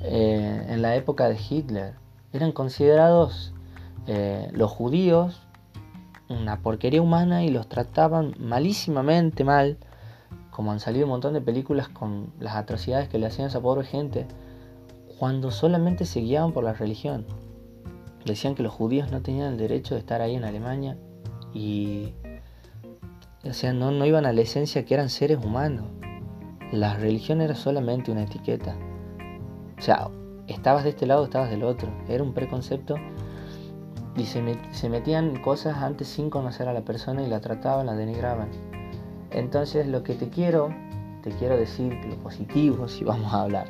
Eh, 0.00 0.66
en 0.68 0.82
la 0.82 0.96
época 0.96 1.28
de 1.28 1.38
Hitler 1.38 1.94
eran 2.32 2.50
considerados 2.50 3.54
eh, 4.06 4.48
los 4.52 4.70
judíos 4.70 5.46
una 6.28 6.60
porquería 6.62 7.02
humana 7.02 7.44
y 7.44 7.50
los 7.50 7.68
trataban 7.68 8.34
malísimamente 8.38 9.44
mal, 9.44 9.76
como 10.50 10.72
han 10.72 10.80
salido 10.80 11.04
un 11.04 11.10
montón 11.10 11.34
de 11.34 11.42
películas 11.42 11.88
con 11.88 12.32
las 12.40 12.56
atrocidades 12.56 13.10
que 13.10 13.18
le 13.18 13.26
hacían 13.26 13.46
a 13.46 13.48
esa 13.48 13.60
pobre 13.60 13.84
gente, 13.84 14.26
cuando 15.18 15.50
solamente 15.50 16.06
se 16.06 16.20
guiaban 16.20 16.52
por 16.52 16.64
la 16.64 16.72
religión. 16.72 17.26
Decían 18.24 18.54
que 18.54 18.62
los 18.62 18.72
judíos 18.72 19.10
no 19.10 19.20
tenían 19.20 19.52
el 19.52 19.58
derecho 19.58 19.94
de 19.94 20.00
estar 20.00 20.22
ahí 20.22 20.34
en 20.34 20.44
Alemania 20.44 20.96
y 21.54 22.14
o 23.44 23.52
sea, 23.52 23.72
no, 23.72 23.90
no 23.90 24.06
iban 24.06 24.24
a 24.24 24.32
la 24.32 24.40
esencia 24.40 24.84
que 24.84 24.94
eran 24.94 25.08
seres 25.08 25.38
humanos. 25.44 25.86
La 26.70 26.94
religión 26.94 27.40
era 27.40 27.56
solamente 27.56 28.12
una 28.12 28.22
etiqueta. 28.22 28.76
O 29.76 29.82
sea, 29.82 30.10
estabas 30.46 30.84
de 30.84 30.90
este 30.90 31.06
lado, 31.06 31.24
estabas 31.24 31.50
del 31.50 31.64
otro. 31.64 31.90
Era 32.08 32.22
un 32.22 32.34
preconcepto 32.34 32.94
y 34.16 34.24
se, 34.24 34.42
se 34.70 34.88
metían 34.88 35.42
cosas 35.42 35.78
antes 35.78 36.06
sin 36.06 36.30
conocer 36.30 36.68
a 36.68 36.72
la 36.72 36.82
persona 36.82 37.22
y 37.24 37.26
la 37.26 37.40
trataban, 37.40 37.86
la 37.86 37.94
denigraban. 37.94 38.48
Entonces 39.32 39.88
lo 39.88 40.04
que 40.04 40.14
te 40.14 40.28
quiero, 40.28 40.68
te 41.22 41.30
quiero 41.30 41.56
decir 41.56 41.98
lo 42.08 42.16
positivo 42.18 42.86
si 42.86 43.02
vamos 43.02 43.32
a 43.32 43.42
hablar. 43.42 43.66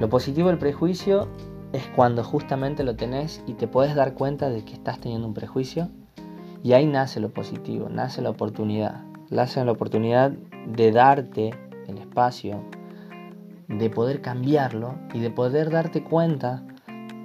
Lo 0.00 0.08
positivo 0.08 0.48
del 0.48 0.58
prejuicio 0.58 1.28
es 1.72 1.86
cuando 1.94 2.24
justamente 2.24 2.82
lo 2.82 2.96
tenés 2.96 3.40
y 3.46 3.54
te 3.54 3.68
puedes 3.68 3.94
dar 3.94 4.14
cuenta 4.14 4.50
de 4.50 4.64
que 4.64 4.72
estás 4.72 4.98
teniendo 4.98 5.28
un 5.28 5.34
prejuicio 5.34 5.90
y 6.64 6.72
ahí 6.72 6.86
nace 6.86 7.20
lo 7.20 7.30
positivo, 7.30 7.90
nace 7.90 8.22
la 8.22 8.30
oportunidad. 8.30 9.02
Nace 9.30 9.62
la 9.66 9.72
oportunidad 9.72 10.30
de 10.66 10.92
darte 10.92 11.50
el 11.86 11.98
espacio, 11.98 12.64
de 13.68 13.90
poder 13.90 14.22
cambiarlo 14.22 14.94
y 15.12 15.20
de 15.20 15.30
poder 15.30 15.70
darte 15.70 16.02
cuenta 16.02 16.64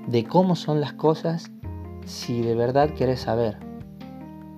de 0.07 0.25
cómo 0.25 0.57
son 0.57 0.81
las 0.81 0.91
cosas 0.91 1.49
si 2.03 2.41
de 2.41 2.53
verdad 2.53 2.89
quieres 2.97 3.21
saber. 3.21 3.57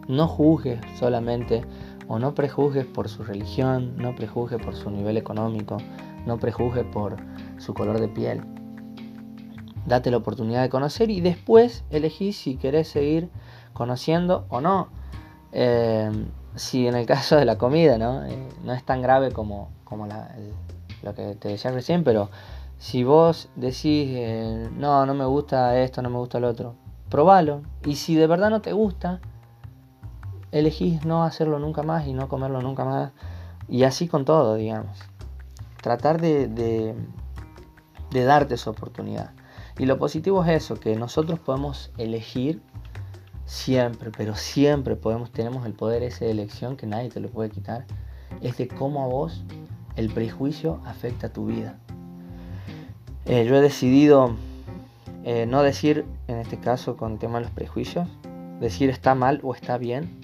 No 0.08 0.28
juzgues 0.28 0.82
solamente 0.98 1.64
o 2.08 2.18
no 2.18 2.34
prejuzgues 2.34 2.88
por 2.88 3.08
su 3.08 3.24
religión, 3.24 3.96
no 3.98 4.16
prejuzgues 4.16 4.66
por 4.66 4.76
su 4.76 4.90
nivel 4.90 5.16
económico, 5.16 5.78
no 6.26 6.40
prejuzgues 6.40 6.86
por 6.86 7.18
su 7.60 7.76
color 7.76 8.00
de 8.00 8.08
piel. 8.08 8.42
Date 9.86 10.10
la 10.10 10.18
oportunidad 10.18 10.64
de 10.64 10.70
conocer 10.70 11.12
y 11.12 11.22
después 11.22 11.84
elegí 11.92 12.34
si 12.34 12.56
querés 12.56 12.88
seguir 12.88 13.30
conociendo 13.74 14.46
o 14.50 14.62
no. 14.62 14.90
Eh, 15.52 16.10
si 16.56 16.88
en 16.88 16.96
el 16.96 17.06
caso 17.06 17.36
de 17.36 17.46
la 17.46 17.58
comida, 17.58 17.98
¿no? 17.98 18.26
Eh, 18.26 18.50
no 18.64 18.74
es 18.74 18.84
tan 18.84 19.02
grave 19.02 19.32
como, 19.32 19.70
como 19.84 20.08
lo 21.04 21.16
que 21.16 21.36
te 21.36 21.50
decía 21.50 21.72
recién, 21.72 22.04
pero 22.04 22.30
si 22.78 23.04
vos 23.04 23.50
decís, 23.56 24.10
eh, 24.12 24.70
no, 24.76 25.06
no 25.06 25.14
me 25.14 25.26
gusta 25.26 25.80
esto, 25.80 26.02
no 26.02 26.10
me 26.10 26.18
gusta 26.18 26.40
lo 26.40 26.50
otro, 26.50 26.76
probalo. 27.10 27.62
Y 27.86 27.96
si 27.96 28.16
de 28.16 28.28
verdad 28.28 28.50
no 28.50 28.62
te 28.62 28.74
gusta, 28.74 29.20
elegís 30.52 31.06
no 31.06 31.24
hacerlo 31.24 31.60
nunca 31.60 31.84
más 31.84 32.08
y 32.08 32.14
no 32.14 32.28
comerlo 32.28 32.62
nunca 32.62 32.86
más. 32.86 33.12
Y 33.70 33.84
así 33.84 34.08
con 34.08 34.26
todo, 34.26 34.56
digamos. 34.56 34.98
Tratar 35.82 36.20
de, 36.20 36.48
de 36.48 38.24
darte 38.24 38.56
esa 38.56 38.70
oportunidad. 38.70 39.32
Y 39.78 39.86
lo 39.86 39.98
positivo 39.98 40.44
es 40.44 40.64
eso, 40.64 40.76
que 40.76 40.96
nosotros 40.96 41.40
podemos 41.40 41.92
elegir 41.98 42.62
siempre, 43.52 44.12
pero 44.16 44.34
siempre 44.34 44.96
podemos, 44.96 45.30
tenemos 45.30 45.66
el 45.66 45.74
poder 45.74 46.04
ese 46.04 46.24
de 46.24 46.32
elección 46.32 46.78
que 46.78 46.88
nadie 46.88 47.10
te 47.10 47.20
lo 47.20 47.30
puede 47.30 47.50
quitar, 47.50 47.86
es 48.42 48.56
de 48.56 48.70
cómo 48.70 49.04
a 49.04 49.08
vos 49.08 49.44
el 49.98 50.10
prejuicio 50.10 50.80
afecta 50.86 51.34
tu 51.34 51.48
vida. 51.48 51.78
Eh, 53.26 53.46
yo 53.46 53.58
he 53.58 53.62
decidido 53.62 54.36
eh, 55.26 55.46
no 55.48 55.64
decir, 55.64 56.06
en 56.30 56.38
este 56.38 56.62
caso 56.62 56.96
con 56.96 57.12
el 57.12 57.20
tema 57.20 57.40
de 57.40 57.44
los 57.44 57.52
prejuicios, 57.52 58.08
decir 58.62 58.90
está 58.90 59.16
mal 59.16 59.42
o 59.44 59.54
está 59.54 59.78
bien, 59.78 60.18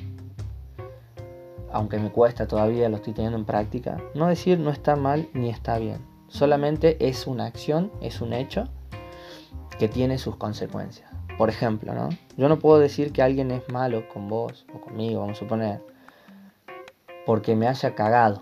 aunque 1.69 1.99
me 1.99 2.09
cuesta 2.09 2.47
todavía, 2.47 2.87
lo 2.87 2.95
estoy 2.95 3.11
teniendo 3.11 3.37
en 3.37 3.45
práctica, 3.45 4.01
no 4.15 4.27
decir 4.27 4.57
no 4.57 4.69
está 4.69 4.95
mal 4.95 5.27
ni 5.33 5.49
está 5.49 5.77
bien, 5.79 5.97
solamente 6.29 7.05
es 7.05 7.27
una 7.27 7.45
acción, 7.45 7.91
es 7.99 8.21
un 8.21 8.31
hecho 8.31 8.69
que 9.77 9.89
tiene 9.89 10.17
sus 10.17 10.37
consecuencias. 10.37 11.06
Por 11.37 11.49
ejemplo, 11.49 11.93
¿no? 11.93 12.09
Yo 12.35 12.49
no 12.49 12.57
puedo 12.57 12.79
decir 12.79 13.11
que 13.11 13.21
alguien 13.21 13.51
es 13.51 13.69
malo 13.69 14.09
con 14.09 14.27
vos 14.27 14.65
o 14.73 14.81
conmigo, 14.81 15.21
vamos 15.21 15.37
a 15.37 15.39
suponer, 15.39 15.81
porque 17.25 17.55
me 17.55 17.67
haya 17.67 17.93
cagado. 17.93 18.41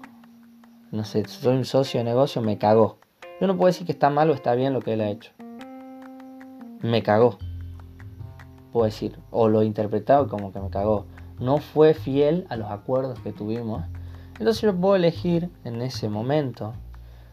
No 0.91 1.03
sé, 1.03 1.25
soy 1.27 1.57
un 1.57 1.65
socio 1.65 1.99
de 1.99 2.05
negocio, 2.05 2.41
me 2.41 2.57
cagó. 2.57 2.99
Yo 3.41 3.47
no 3.47 3.57
puedo 3.57 3.67
decir 3.67 3.85
que 3.85 3.91
está 3.91 4.09
mal 4.09 4.29
o 4.29 4.33
está 4.33 4.55
bien 4.55 4.71
lo 4.71 4.81
que 4.81 4.93
él 4.93 5.01
ha 5.01 5.09
hecho. 5.09 5.31
Me 6.79 7.03
cagó. 7.03 7.37
Puedo 8.71 8.85
decir, 8.85 9.19
o 9.29 9.49
lo 9.49 9.61
he 9.61 9.65
interpretado 9.65 10.29
como 10.29 10.53
que 10.53 10.61
me 10.61 10.69
cagó. 10.69 11.05
No 11.37 11.57
fue 11.57 11.93
fiel 11.93 12.47
a 12.49 12.55
los 12.55 12.71
acuerdos 12.71 13.19
que 13.19 13.33
tuvimos. 13.33 13.83
Entonces 14.39 14.61
yo 14.61 14.73
puedo 14.73 14.95
elegir 14.95 15.49
en 15.65 15.81
ese 15.81 16.07
momento, 16.07 16.73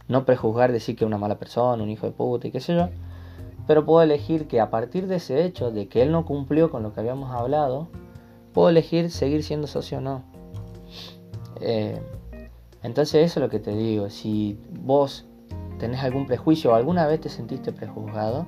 no 0.08 0.24
prejuzgar, 0.24 0.72
decir 0.72 0.96
que 0.96 1.04
es 1.04 1.06
una 1.06 1.18
mala 1.18 1.38
persona, 1.38 1.82
un 1.82 1.90
hijo 1.90 2.06
de 2.06 2.12
puta 2.12 2.48
y 2.48 2.50
qué 2.50 2.60
sé 2.60 2.74
yo, 2.74 2.88
pero 3.66 3.84
puedo 3.84 4.02
elegir 4.02 4.46
que 4.46 4.60
a 4.60 4.70
partir 4.70 5.06
de 5.06 5.16
ese 5.16 5.44
hecho, 5.44 5.70
de 5.70 5.88
que 5.88 6.02
él 6.02 6.12
no 6.12 6.24
cumplió 6.24 6.70
con 6.70 6.82
lo 6.82 6.92
que 6.92 7.00
habíamos 7.00 7.30
hablado, 7.30 7.88
puedo 8.52 8.68
elegir 8.68 9.10
seguir 9.10 9.42
siendo 9.42 9.66
socio 9.66 9.98
o 9.98 10.00
no. 10.00 10.22
Eh, 11.60 12.00
entonces 12.82 13.24
eso 13.24 13.40
es 13.40 13.44
lo 13.44 13.48
que 13.48 13.60
te 13.60 13.74
digo, 13.74 14.10
si 14.10 14.58
vos 14.80 15.26
tenés 15.78 16.02
algún 16.02 16.26
prejuicio 16.26 16.72
o 16.72 16.74
alguna 16.74 17.06
vez 17.06 17.20
te 17.20 17.28
sentiste 17.28 17.72
prejuzgado, 17.72 18.46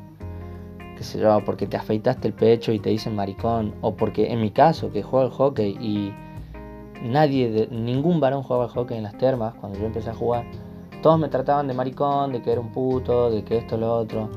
qué 0.96 1.04
sé 1.04 1.20
yo, 1.20 1.44
porque 1.44 1.66
te 1.66 1.76
afeitaste 1.76 2.28
el 2.28 2.34
pecho 2.34 2.72
y 2.72 2.80
te 2.80 2.90
dicen 2.90 3.14
maricón, 3.14 3.74
o 3.80 3.94
porque 3.94 4.32
en 4.32 4.40
mi 4.40 4.50
caso 4.50 4.90
que 4.90 5.02
juego 5.02 5.26
al 5.26 5.32
hockey 5.32 5.76
y 5.80 6.12
nadie, 7.02 7.68
ningún 7.70 8.20
varón 8.20 8.42
jugaba 8.42 8.64
al 8.64 8.70
hockey 8.70 8.96
en 8.96 9.04
las 9.04 9.16
termas 9.18 9.54
cuando 9.54 9.78
yo 9.78 9.86
empecé 9.86 10.10
a 10.10 10.14
jugar, 10.14 10.44
todos 11.02 11.18
me 11.18 11.28
trataban 11.28 11.68
de 11.68 11.74
maricón, 11.74 12.32
de 12.32 12.42
que 12.42 12.50
era 12.50 12.60
un 12.60 12.72
puto, 12.72 13.30
de 13.30 13.44
que 13.44 13.58
esto, 13.58 13.76
lo 13.76 13.94
otro. 13.94 14.30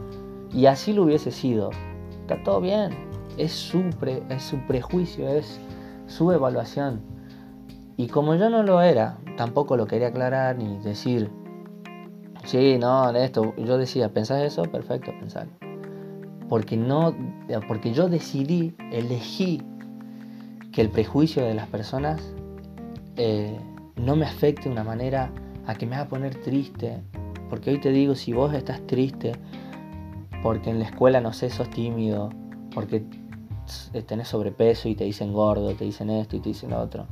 Y 0.53 0.65
así 0.65 0.93
lo 0.93 1.03
hubiese 1.03 1.31
sido. 1.31 1.71
Está 2.21 2.41
todo 2.43 2.61
bien. 2.61 2.91
Es 3.37 3.51
su, 3.51 3.83
es 4.29 4.43
su 4.43 4.57
prejuicio, 4.67 5.27
es 5.27 5.59
su 6.07 6.31
evaluación. 6.31 7.01
Y 7.97 8.07
como 8.07 8.35
yo 8.35 8.49
no 8.49 8.63
lo 8.63 8.81
era, 8.81 9.17
tampoco 9.37 9.77
lo 9.77 9.87
quería 9.87 10.07
aclarar 10.07 10.57
ni 10.57 10.77
decir, 10.79 11.29
sí, 12.45 12.77
no, 12.79 13.09
esto. 13.11 13.53
Yo 13.57 13.77
decía, 13.77 14.13
¿pensás 14.13 14.41
eso? 14.43 14.63
Perfecto, 14.63 15.11
pensar. 15.19 15.47
Porque, 16.49 16.77
no, 16.77 17.15
porque 17.67 17.93
yo 17.93 18.07
decidí, 18.07 18.75
elegí 18.91 19.61
que 20.71 20.81
el 20.81 20.89
prejuicio 20.89 21.43
de 21.43 21.53
las 21.53 21.67
personas 21.67 22.21
eh, 23.15 23.57
no 23.95 24.15
me 24.15 24.25
afecte 24.25 24.63
de 24.63 24.69
una 24.69 24.83
manera 24.83 25.31
a 25.65 25.75
que 25.75 25.85
me 25.85 25.95
haga 25.95 26.07
poner 26.07 26.35
triste. 26.41 27.01
Porque 27.49 27.71
hoy 27.71 27.79
te 27.79 27.91
digo, 27.91 28.15
si 28.15 28.31
vos 28.33 28.53
estás 28.53 28.85
triste, 28.87 29.33
porque 30.47 30.69
en 30.69 30.79
la 30.79 30.85
escuela, 30.85 31.19
no 31.19 31.33
sé, 31.33 31.49
sos 31.49 31.69
tímido, 31.69 32.29
porque 32.73 33.03
tenés 34.05 34.29
sobrepeso 34.29 34.87
y 34.87 34.95
te 34.95 35.03
dicen 35.03 35.33
gordo, 35.33 35.75
te 35.75 35.83
dicen 35.83 36.09
esto 36.09 36.37
y 36.37 36.39
te 36.39 36.47
dicen 36.47 36.69
lo 36.69 36.79
otro. 36.79 37.05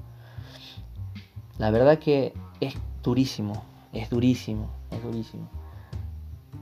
La 1.57 1.69
verdad 1.69 1.99
que 1.99 2.31
es 2.61 2.75
durísimo, 3.03 3.61
es 3.91 4.09
durísimo, 4.09 4.69
es 4.89 5.03
durísimo. 5.03 5.49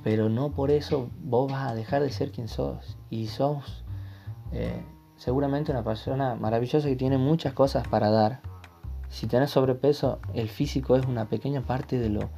Pero 0.04 0.30
no 0.30 0.50
por 0.50 0.72
eso 0.72 1.12
vos 1.24 1.52
vas 1.52 1.70
a 1.70 1.76
dejar 1.76 2.02
de 2.02 2.10
ser 2.10 2.32
quien 2.32 2.48
sos. 2.48 2.98
Y 3.12 3.28
sos 3.28 3.84
eh, 4.52 4.82
seguramente 5.16 5.72
una 5.72 5.84
persona 5.84 6.34
maravillosa 6.34 6.88
que 6.88 6.96
tiene 6.96 7.20
muchas 7.20 7.54
cosas 7.54 7.88
para 7.88 8.10
dar. 8.10 8.42
Si 9.10 9.28
tenés 9.28 9.52
sobrepeso, 9.52 10.18
el 10.34 10.50
físico 10.50 10.96
es 10.96 11.06
una 11.06 11.30
pequeña 11.30 11.62
parte 11.62 12.00
de, 12.00 12.10
lo, 12.10 12.32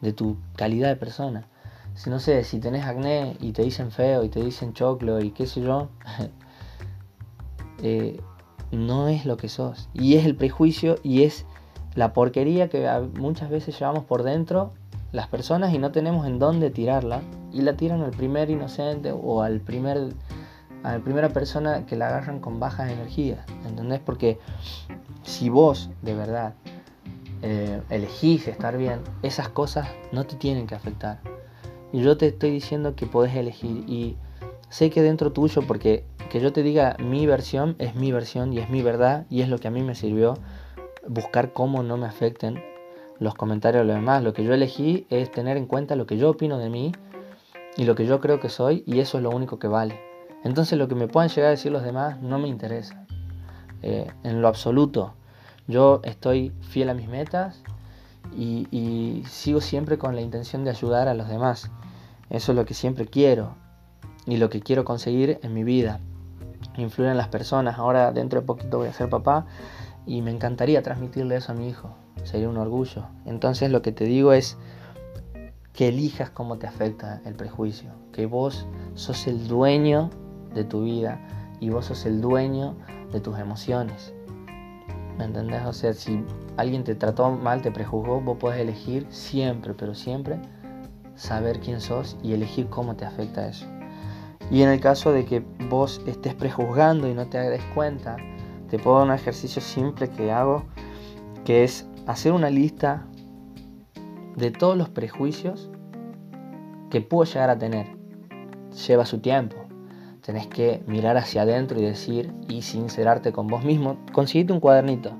de 0.00 0.14
tu 0.14 0.38
calidad 0.56 0.88
de 0.88 0.96
persona 0.96 1.50
si 1.96 2.10
no 2.10 2.20
sé, 2.20 2.44
si 2.44 2.60
tenés 2.60 2.84
acné 2.84 3.36
y 3.40 3.52
te 3.52 3.62
dicen 3.62 3.90
feo 3.90 4.22
y 4.22 4.28
te 4.28 4.42
dicen 4.42 4.74
choclo 4.74 5.20
y 5.20 5.30
qué 5.30 5.46
sé 5.46 5.62
yo, 5.62 5.88
eh, 7.82 8.20
no 8.70 9.08
es 9.08 9.24
lo 9.24 9.38
que 9.38 9.48
sos. 9.48 9.88
Y 9.94 10.16
es 10.16 10.26
el 10.26 10.36
prejuicio 10.36 10.96
y 11.02 11.22
es 11.22 11.46
la 11.94 12.12
porquería 12.12 12.68
que 12.68 12.86
muchas 13.18 13.48
veces 13.48 13.78
llevamos 13.78 14.04
por 14.04 14.22
dentro 14.22 14.74
las 15.12 15.28
personas 15.28 15.72
y 15.72 15.78
no 15.78 15.90
tenemos 15.90 16.26
en 16.26 16.38
dónde 16.38 16.70
tirarla. 16.70 17.22
Y 17.50 17.62
la 17.62 17.76
tiran 17.76 18.02
al 18.02 18.10
primer 18.10 18.50
inocente 18.50 19.12
o 19.12 19.42
al 19.42 19.60
primer 19.60 20.12
a 20.82 20.92
la 20.92 20.98
primera 21.00 21.30
persona 21.30 21.86
que 21.86 21.96
la 21.96 22.08
agarran 22.08 22.40
con 22.40 22.60
bajas 22.60 22.90
energías. 22.90 23.40
¿Entendés? 23.66 24.00
Porque 24.00 24.38
si 25.22 25.48
vos 25.48 25.90
de 26.02 26.14
verdad 26.14 26.54
eh, 27.40 27.80
elegís 27.88 28.46
estar 28.46 28.76
bien, 28.76 29.00
esas 29.22 29.48
cosas 29.48 29.88
no 30.12 30.24
te 30.24 30.36
tienen 30.36 30.66
que 30.66 30.74
afectar. 30.74 31.20
Y 31.96 32.02
yo 32.02 32.18
te 32.18 32.26
estoy 32.26 32.50
diciendo 32.50 32.94
que 32.94 33.06
podés 33.06 33.34
elegir. 33.34 33.88
Y 33.88 34.18
sé 34.68 34.90
que 34.90 35.00
dentro 35.00 35.32
tuyo, 35.32 35.62
porque 35.66 36.04
que 36.28 36.40
yo 36.40 36.52
te 36.52 36.62
diga 36.62 36.94
mi 36.98 37.24
versión 37.24 37.74
es 37.78 37.94
mi 37.94 38.12
versión 38.12 38.52
y 38.52 38.58
es 38.58 38.68
mi 38.68 38.82
verdad 38.82 39.24
y 39.30 39.40
es 39.40 39.48
lo 39.48 39.56
que 39.56 39.68
a 39.68 39.70
mí 39.70 39.80
me 39.82 39.94
sirvió 39.94 40.34
buscar 41.08 41.54
cómo 41.54 41.82
no 41.82 41.96
me 41.96 42.04
afecten 42.04 42.62
los 43.18 43.34
comentarios 43.34 43.80
de 43.80 43.86
los 43.86 43.96
demás. 43.96 44.22
Lo 44.22 44.34
que 44.34 44.44
yo 44.44 44.52
elegí 44.52 45.06
es 45.08 45.30
tener 45.30 45.56
en 45.56 45.64
cuenta 45.64 45.96
lo 45.96 46.04
que 46.04 46.18
yo 46.18 46.28
opino 46.28 46.58
de 46.58 46.68
mí 46.68 46.92
y 47.78 47.84
lo 47.84 47.94
que 47.94 48.04
yo 48.04 48.20
creo 48.20 48.40
que 48.40 48.50
soy 48.50 48.84
y 48.86 49.00
eso 49.00 49.16
es 49.16 49.22
lo 49.22 49.30
único 49.30 49.58
que 49.58 49.68
vale. 49.68 49.98
Entonces 50.44 50.78
lo 50.78 50.88
que 50.88 50.96
me 50.96 51.08
puedan 51.08 51.30
llegar 51.30 51.46
a 51.46 51.52
decir 51.52 51.72
los 51.72 51.82
demás 51.82 52.20
no 52.20 52.38
me 52.38 52.48
interesa. 52.48 53.06
Eh, 53.80 54.06
en 54.22 54.42
lo 54.42 54.48
absoluto. 54.48 55.14
Yo 55.66 56.02
estoy 56.04 56.52
fiel 56.60 56.90
a 56.90 56.94
mis 56.94 57.08
metas 57.08 57.62
y, 58.36 58.68
y 58.70 59.24
sigo 59.26 59.62
siempre 59.62 59.96
con 59.96 60.14
la 60.14 60.20
intención 60.20 60.62
de 60.62 60.68
ayudar 60.68 61.08
a 61.08 61.14
los 61.14 61.30
demás. 61.30 61.70
Eso 62.30 62.52
es 62.52 62.56
lo 62.56 62.64
que 62.64 62.74
siempre 62.74 63.06
quiero 63.06 63.54
y 64.26 64.36
lo 64.36 64.50
que 64.50 64.60
quiero 64.60 64.84
conseguir 64.84 65.38
en 65.42 65.54
mi 65.54 65.64
vida. 65.64 66.00
Influir 66.76 67.10
en 67.10 67.16
las 67.16 67.28
personas. 67.28 67.78
Ahora 67.78 68.12
dentro 68.12 68.40
de 68.40 68.46
poquito 68.46 68.78
voy 68.78 68.88
a 68.88 68.92
ser 68.92 69.08
papá 69.08 69.46
y 70.06 70.22
me 70.22 70.30
encantaría 70.30 70.82
transmitirle 70.82 71.36
eso 71.36 71.52
a 71.52 71.54
mi 71.54 71.68
hijo. 71.68 71.96
Sería 72.24 72.48
un 72.48 72.56
orgullo. 72.56 73.06
Entonces 73.24 73.70
lo 73.70 73.82
que 73.82 73.92
te 73.92 74.04
digo 74.04 74.32
es 74.32 74.56
que 75.72 75.88
elijas 75.88 76.30
cómo 76.30 76.58
te 76.58 76.66
afecta 76.66 77.20
el 77.24 77.34
prejuicio. 77.34 77.90
Que 78.12 78.26
vos 78.26 78.66
sos 78.94 79.26
el 79.26 79.46
dueño 79.46 80.10
de 80.54 80.64
tu 80.64 80.82
vida 80.82 81.20
y 81.60 81.70
vos 81.70 81.86
sos 81.86 82.06
el 82.06 82.20
dueño 82.20 82.76
de 83.12 83.20
tus 83.20 83.38
emociones. 83.38 84.12
¿Me 85.18 85.24
entendés? 85.24 85.64
O 85.64 85.72
sea, 85.72 85.94
si 85.94 86.24
alguien 86.56 86.84
te 86.84 86.94
trató 86.94 87.30
mal, 87.30 87.62
te 87.62 87.70
prejuzgó, 87.70 88.20
vos 88.20 88.36
podés 88.38 88.60
elegir 88.60 89.06
siempre, 89.10 89.74
pero 89.74 89.94
siempre, 89.94 90.40
saber 91.16 91.60
quién 91.60 91.80
sos 91.80 92.16
y 92.22 92.32
elegir 92.32 92.68
cómo 92.68 92.94
te 92.94 93.04
afecta 93.04 93.48
eso. 93.48 93.66
Y 94.50 94.62
en 94.62 94.68
el 94.68 94.80
caso 94.80 95.12
de 95.12 95.24
que 95.24 95.44
vos 95.68 96.00
estés 96.06 96.34
prejuzgando 96.34 97.08
y 97.08 97.14
no 97.14 97.26
te 97.26 97.38
des 97.38 97.64
cuenta, 97.74 98.16
te 98.70 98.78
puedo 98.78 98.98
dar 98.98 99.08
un 99.08 99.14
ejercicio 99.14 99.60
simple 99.60 100.08
que 100.08 100.30
hago, 100.30 100.64
que 101.44 101.64
es 101.64 101.88
hacer 102.06 102.32
una 102.32 102.50
lista 102.50 103.06
de 104.36 104.50
todos 104.50 104.76
los 104.76 104.88
prejuicios 104.88 105.70
que 106.90 107.00
puedo 107.00 107.24
llegar 107.24 107.50
a 107.50 107.58
tener. 107.58 107.96
Lleva 108.86 109.06
su 109.06 109.18
tiempo. 109.18 109.56
Tenés 110.20 110.46
que 110.46 110.82
mirar 110.86 111.16
hacia 111.16 111.42
adentro 111.42 111.80
y 111.80 111.84
decir 111.84 112.32
y 112.48 112.62
sincerarte 112.62 113.32
con 113.32 113.46
vos 113.46 113.64
mismo. 113.64 113.96
Conseguite 114.12 114.52
un 114.52 114.60
cuadernito. 114.60 115.12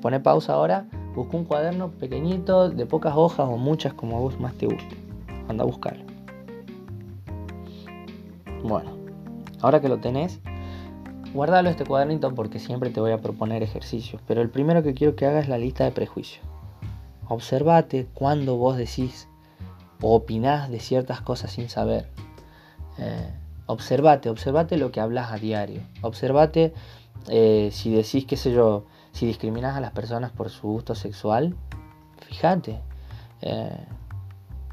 Pone 0.00 0.20
pausa 0.20 0.54
ahora, 0.54 0.86
busca 1.14 1.36
un 1.36 1.44
cuaderno 1.44 1.90
pequeñito, 1.90 2.68
de 2.68 2.86
pocas 2.86 3.14
hojas 3.16 3.48
o 3.48 3.56
muchas 3.56 3.94
como 3.94 4.16
a 4.16 4.20
vos 4.20 4.38
más 4.40 4.54
te 4.54 4.66
guste. 4.66 5.01
Anda 5.48 5.64
a 5.64 5.66
buscarlo. 5.66 6.04
Bueno, 8.62 8.96
ahora 9.60 9.80
que 9.80 9.88
lo 9.88 9.98
tenés, 9.98 10.40
guardalo 11.34 11.68
este 11.68 11.84
cuadernito 11.84 12.34
porque 12.34 12.58
siempre 12.58 12.90
te 12.90 13.00
voy 13.00 13.12
a 13.12 13.18
proponer 13.18 13.62
ejercicios. 13.62 14.22
Pero 14.26 14.40
el 14.40 14.50
primero 14.50 14.82
que 14.82 14.94
quiero 14.94 15.16
que 15.16 15.26
hagas 15.26 15.44
es 15.44 15.48
la 15.48 15.58
lista 15.58 15.84
de 15.84 15.92
prejuicios. 15.92 16.44
Observate 17.28 18.06
cuando 18.14 18.56
vos 18.56 18.76
decís 18.76 19.28
o 20.00 20.14
opinás 20.14 20.70
de 20.70 20.80
ciertas 20.80 21.20
cosas 21.20 21.52
sin 21.52 21.68
saber. 21.68 22.08
Eh, 22.98 23.30
observate, 23.66 24.28
observate 24.28 24.76
lo 24.76 24.92
que 24.92 25.00
hablas 25.00 25.32
a 25.32 25.36
diario. 25.36 25.80
Observate 26.02 26.72
eh, 27.28 27.70
si 27.72 27.94
decís, 27.94 28.26
qué 28.26 28.36
sé 28.36 28.52
yo, 28.52 28.84
si 29.12 29.26
discriminás 29.26 29.76
a 29.76 29.80
las 29.80 29.92
personas 29.92 30.32
por 30.32 30.50
su 30.50 30.68
gusto 30.68 30.94
sexual, 30.94 31.56
fíjate. 32.28 32.80
Eh, 33.40 33.86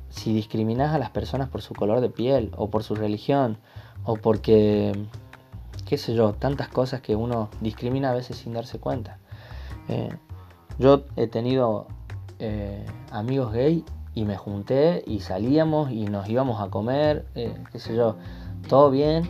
si 0.10 0.34
discriminás 0.34 0.94
a 0.94 1.00
las 1.00 1.10
personas 1.10 1.50
por 1.50 1.62
su 1.62 1.74
color 1.74 2.02
de 2.02 2.10
piel 2.10 2.52
o 2.58 2.70
por 2.70 2.84
su 2.84 2.96
religión 2.96 3.58
o 4.04 4.16
porque, 4.16 4.94
qué 5.86 5.98
sé 5.98 6.14
yo, 6.14 6.34
tantas 6.34 6.68
cosas 6.68 7.02
que 7.02 7.16
uno 7.16 7.50
discrimina 7.62 8.12
a 8.12 8.14
veces 8.14 8.38
sin 8.38 8.54
darse 8.54 8.80
cuenta. 8.80 9.20
Eh, 9.88 10.10
yo 10.78 11.04
he 11.16 11.28
tenido 11.28 11.88
amigos 13.12 13.52
gay 13.52 13.84
y 14.16 14.24
me 14.24 14.38
junté 14.38 15.04
y 15.06 15.20
salíamos 15.20 15.92
y 15.92 16.06
nos 16.06 16.30
íbamos 16.30 16.62
a 16.62 16.70
comer, 16.70 17.26
qué 17.34 17.80
sé 17.80 17.96
yo, 17.96 18.16
todo 18.70 18.90
bien 18.90 19.30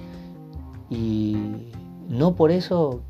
y 0.91 1.71
no 2.07 2.35
por 2.35 2.51
eso 2.51 3.01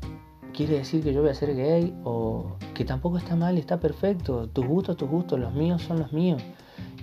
quiere 0.54 0.78
decir 0.78 1.02
que 1.02 1.12
yo 1.12 1.20
voy 1.20 1.30
a 1.30 1.34
ser 1.34 1.54
gay 1.54 1.94
o 2.04 2.56
que 2.74 2.84
tampoco 2.84 3.18
está 3.18 3.36
mal, 3.36 3.58
está 3.58 3.78
perfecto. 3.78 4.48
Tus 4.48 4.66
gustos, 4.66 4.96
tus 4.96 5.08
gustos, 5.08 5.38
los 5.38 5.52
míos 5.54 5.82
son 5.82 5.98
los 6.00 6.12
míos. 6.12 6.42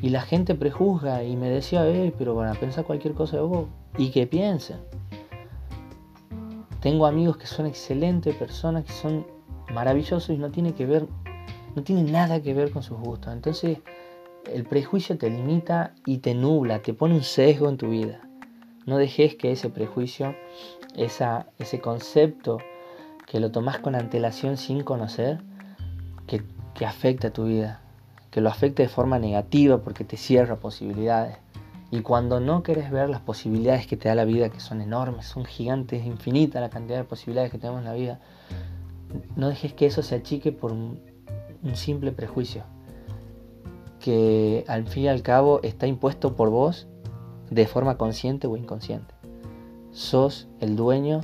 Y 0.01 0.09
la 0.09 0.21
gente 0.21 0.53
prejuzga 0.55 1.23
y 1.23 1.35
me 1.35 1.49
decía, 1.49 1.87
eh, 1.87 2.13
pero 2.17 2.35
van 2.35 2.49
a 2.49 2.59
pensar 2.59 2.85
cualquier 2.85 3.13
cosa 3.13 3.37
de 3.37 3.43
vos. 3.43 3.67
Y 3.97 4.11
que 4.11 4.27
piensen. 4.27 4.77
Tengo 6.81 7.07
amigos 7.07 7.37
que 7.37 7.47
son 7.47 7.65
excelentes 7.65 8.35
personas, 8.35 8.85
que 8.85 8.93
son 8.93 9.25
maravillosos 9.73 10.29
y 10.29 10.37
no 10.37 10.51
tiene 10.51 10.73
que 10.73 10.85
ver, 10.85 11.07
no 11.75 11.83
tiene 11.83 12.03
nada 12.03 12.41
que 12.41 12.53
ver 12.53 12.71
con 12.71 12.83
sus 12.83 12.99
gustos. 12.99 13.33
Entonces, 13.33 13.79
el 14.53 14.63
prejuicio 14.63 15.17
te 15.17 15.29
limita 15.29 15.93
y 16.05 16.19
te 16.19 16.35
nubla, 16.35 16.81
te 16.81 16.93
pone 16.93 17.15
un 17.15 17.23
sesgo 17.23 17.67
en 17.69 17.77
tu 17.77 17.89
vida. 17.89 18.21
No 18.85 18.97
dejes 18.97 19.35
que 19.35 19.51
ese 19.51 19.69
prejuicio, 19.69 20.35
esa, 20.95 21.47
ese 21.59 21.81
concepto 21.81 22.59
que 23.25 23.39
lo 23.39 23.51
tomas 23.51 23.79
con 23.79 23.95
antelación 23.95 24.55
sin 24.55 24.83
conocer, 24.83 25.41
que, 26.27 26.43
que 26.73 26.85
afecte 26.85 27.27
a 27.27 27.33
tu 27.33 27.45
vida, 27.45 27.81
que 28.31 28.41
lo 28.41 28.49
afecte 28.49 28.83
de 28.83 28.89
forma 28.89 29.19
negativa 29.19 29.79
porque 29.79 30.03
te 30.03 30.17
cierra 30.17 30.57
posibilidades. 30.57 31.37
Y 31.89 32.01
cuando 32.01 32.39
no 32.39 32.63
quieres 32.63 32.91
ver 32.91 33.09
las 33.09 33.21
posibilidades 33.21 33.87
que 33.87 33.95
te 33.95 34.09
da 34.09 34.15
la 34.15 34.25
vida, 34.25 34.49
que 34.49 34.59
son 34.59 34.81
enormes, 34.81 35.25
son 35.25 35.45
gigantes, 35.45 36.05
infinita 36.05 36.59
la 36.59 36.69
cantidad 36.69 36.97
de 36.97 37.05
posibilidades 37.05 37.51
que 37.51 37.57
tenemos 37.57 37.79
en 37.79 37.85
la 37.85 37.93
vida, 37.93 38.19
no 39.35 39.47
dejes 39.47 39.73
que 39.73 39.85
eso 39.85 40.01
se 40.01 40.15
achique 40.15 40.51
por 40.51 40.73
un, 40.73 40.99
un 41.63 41.75
simple 41.75 42.11
prejuicio, 42.11 42.63
que 43.99 44.65
al 44.67 44.87
fin 44.87 45.03
y 45.03 45.07
al 45.07 45.21
cabo 45.21 45.61
está 45.63 45.87
impuesto 45.87 46.35
por 46.35 46.49
vos 46.49 46.87
de 47.49 47.65
forma 47.67 47.97
consciente 47.97 48.47
o 48.47 48.57
inconsciente. 48.57 49.13
Sos 49.91 50.47
el 50.59 50.75
dueño 50.75 51.21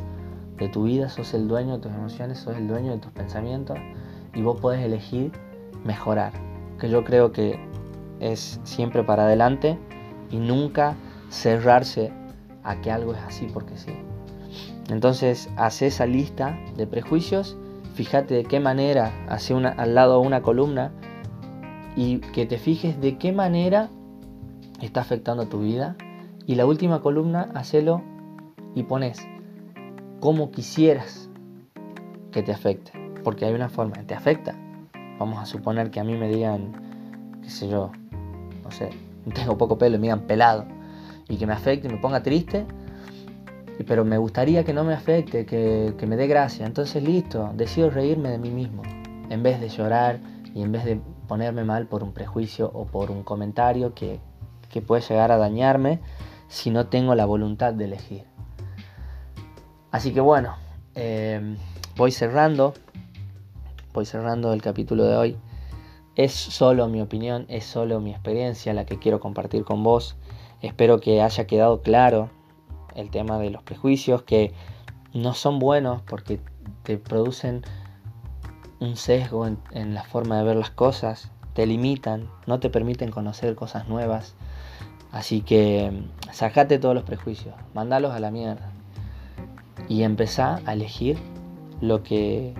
de 0.57 0.69
tu 0.69 0.83
vida, 0.83 1.09
sos 1.09 1.33
el 1.33 1.47
dueño 1.47 1.73
de 1.73 1.79
tus 1.79 1.91
emociones, 1.91 2.39
sos 2.39 2.55
el 2.55 2.67
dueño 2.67 2.91
de 2.91 2.99
tus 2.99 3.11
pensamientos 3.11 3.77
y 4.33 4.41
vos 4.41 4.59
podés 4.59 4.83
elegir 4.83 5.31
mejorar, 5.83 6.31
que 6.79 6.89
yo 6.89 7.03
creo 7.03 7.31
que 7.31 7.59
es 8.19 8.59
siempre 8.63 9.03
para 9.03 9.23
adelante 9.23 9.77
y 10.31 10.37
nunca 10.37 10.95
cerrarse 11.29 12.11
a 12.63 12.81
que 12.81 12.91
algo 12.91 13.13
es 13.13 13.19
así 13.19 13.47
porque 13.53 13.77
sí. 13.77 13.91
Entonces, 14.89 15.49
hace 15.55 15.87
esa 15.87 16.05
lista 16.05 16.57
de 16.75 16.87
prejuicios, 16.87 17.57
fíjate 17.93 18.33
de 18.33 18.43
qué 18.43 18.59
manera, 18.59 19.11
hace 19.29 19.53
una, 19.53 19.69
al 19.69 19.95
lado 19.95 20.19
una 20.19 20.41
columna 20.41 20.91
y 21.95 22.19
que 22.19 22.45
te 22.45 22.57
fijes 22.57 22.99
de 22.99 23.17
qué 23.17 23.31
manera 23.31 23.89
está 24.81 25.01
afectando 25.01 25.47
tu 25.47 25.61
vida 25.61 25.95
y 26.45 26.55
la 26.55 26.65
última 26.65 27.01
columna, 27.01 27.49
hacelo 27.53 28.01
y 28.75 28.83
pones 28.83 29.25
como 30.19 30.51
quisieras 30.51 31.29
que 32.31 32.43
te 32.43 32.51
afecte. 32.51 32.91
Porque 33.23 33.45
hay 33.45 33.53
una 33.53 33.69
forma, 33.69 33.93
te 34.05 34.13
afecta. 34.13 34.55
Vamos 35.23 35.41
a 35.41 35.45
suponer 35.45 35.89
que 35.89 36.01
a 36.01 36.03
mí 36.03 36.17
me 36.17 36.27
digan, 36.27 36.73
qué 37.41 37.49
sé 37.49 37.69
yo, 37.69 37.93
no 38.61 38.71
sé, 38.71 38.89
tengo 39.33 39.57
poco 39.57 39.77
pelo 39.77 39.97
me 39.97 40.03
digan 40.03 40.27
pelado. 40.27 40.65
Y 41.29 41.37
que 41.37 41.47
me 41.47 41.53
afecte 41.53 41.87
y 41.87 41.91
me 41.91 41.97
ponga 41.97 42.21
triste. 42.21 42.65
Pero 43.87 44.03
me 44.03 44.17
gustaría 44.17 44.65
que 44.65 44.73
no 44.73 44.83
me 44.83 44.93
afecte, 44.93 45.45
que, 45.45 45.93
que 45.97 46.05
me 46.05 46.17
dé 46.17 46.27
gracia. 46.27 46.65
Entonces 46.65 47.01
listo, 47.01 47.51
decido 47.55 47.89
reírme 47.89 48.31
de 48.31 48.37
mí 48.37 48.51
mismo. 48.51 48.81
En 49.29 49.41
vez 49.43 49.61
de 49.61 49.69
llorar 49.69 50.19
y 50.53 50.61
en 50.61 50.73
vez 50.73 50.83
de 50.83 50.99
ponerme 51.29 51.63
mal 51.63 51.87
por 51.87 52.03
un 52.03 52.11
prejuicio 52.11 52.69
o 52.73 52.85
por 52.85 53.09
un 53.09 53.23
comentario 53.23 53.93
que, 53.93 54.19
que 54.69 54.81
puede 54.81 55.03
llegar 55.03 55.31
a 55.31 55.37
dañarme, 55.37 56.01
si 56.49 56.69
no 56.69 56.87
tengo 56.87 57.15
la 57.15 57.25
voluntad 57.25 57.73
de 57.73 57.85
elegir. 57.85 58.25
Así 59.89 60.13
que 60.13 60.19
bueno, 60.19 60.57
eh, 60.95 61.55
voy 61.95 62.11
cerrando, 62.11 62.73
voy 63.93 64.05
cerrando 64.05 64.53
el 64.53 64.61
capítulo 64.61 65.05
de 65.05 65.15
hoy. 65.15 65.37
Es 66.15 66.33
solo 66.33 66.87
mi 66.87 67.01
opinión, 67.01 67.45
es 67.47 67.65
solo 67.65 67.99
mi 67.99 68.11
experiencia 68.11 68.73
la 68.73 68.85
que 68.85 68.99
quiero 68.99 69.19
compartir 69.19 69.63
con 69.63 69.83
vos. 69.83 70.15
Espero 70.61 70.99
que 70.99 71.21
haya 71.21 71.47
quedado 71.47 71.81
claro 71.81 72.29
el 72.95 73.09
tema 73.09 73.39
de 73.39 73.49
los 73.49 73.63
prejuicios, 73.63 74.23
que 74.23 74.53
no 75.13 75.33
son 75.33 75.59
buenos 75.59 76.01
porque 76.01 76.39
te 76.83 76.97
producen 76.97 77.63
un 78.79 78.97
sesgo 78.97 79.47
en, 79.47 79.57
en, 79.71 79.93
la 79.93 80.03
forma 80.03 80.37
de 80.37 80.43
ver 80.43 80.57
las 80.57 80.71
cosas, 80.71 81.31
te 81.53 81.65
limitan, 81.65 82.29
no 82.47 82.59
te 82.59 82.69
permiten 82.69 83.11
conocer 83.11 83.55
cosas 83.55 83.87
nuevas, 83.87 84.35
Así 85.13 85.41
que 85.41 85.93
sacate 86.31 86.79
todos 86.79 86.95
los 86.95 87.03
prejuicios, 87.03 87.53
mandalos 87.75 88.13
a 88.13 88.19
la 88.19 88.31
mierda 88.31 88.71
y 89.87 90.01
empezá 90.01 90.59
a 90.65 90.73
elegir 90.73 91.19
lo 91.81 92.01
que, 92.01 92.55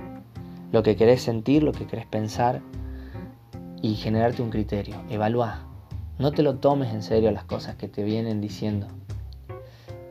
lo 0.73 0.81
que 0.81 0.95
querés 0.95 1.21
sentir, 1.21 1.61
lo 1.61 1.71
que 1.71 1.85
querés 1.85 2.07
pensar 2.07 2.61
y 3.83 3.93
generarte 3.93 4.41
un 4.41 4.49
criterio. 4.49 4.95
Evalúa. 5.07 5.67
No 6.17 6.31
te 6.31 6.41
lo 6.41 6.55
tomes 6.55 6.91
en 6.91 7.03
serio 7.03 7.29
las 7.29 7.43
cosas 7.43 7.75
que 7.75 7.87
te 7.87 8.03
vienen 8.03 8.41
diciendo. 8.41 8.87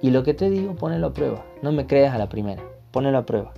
Y 0.01 0.11
lo 0.11 0.23
que 0.23 0.35
te 0.35 0.51
digo, 0.51 0.77
ponelo 0.77 1.09
a 1.09 1.13
prueba. 1.13 1.45
No 1.63 1.73
me 1.73 1.89
creas 1.89 2.15
a 2.15 2.19
la 2.19 2.29
primera. 2.29 2.63
Ponelo 2.93 3.19
a 3.19 3.27
prueba. 3.27 3.53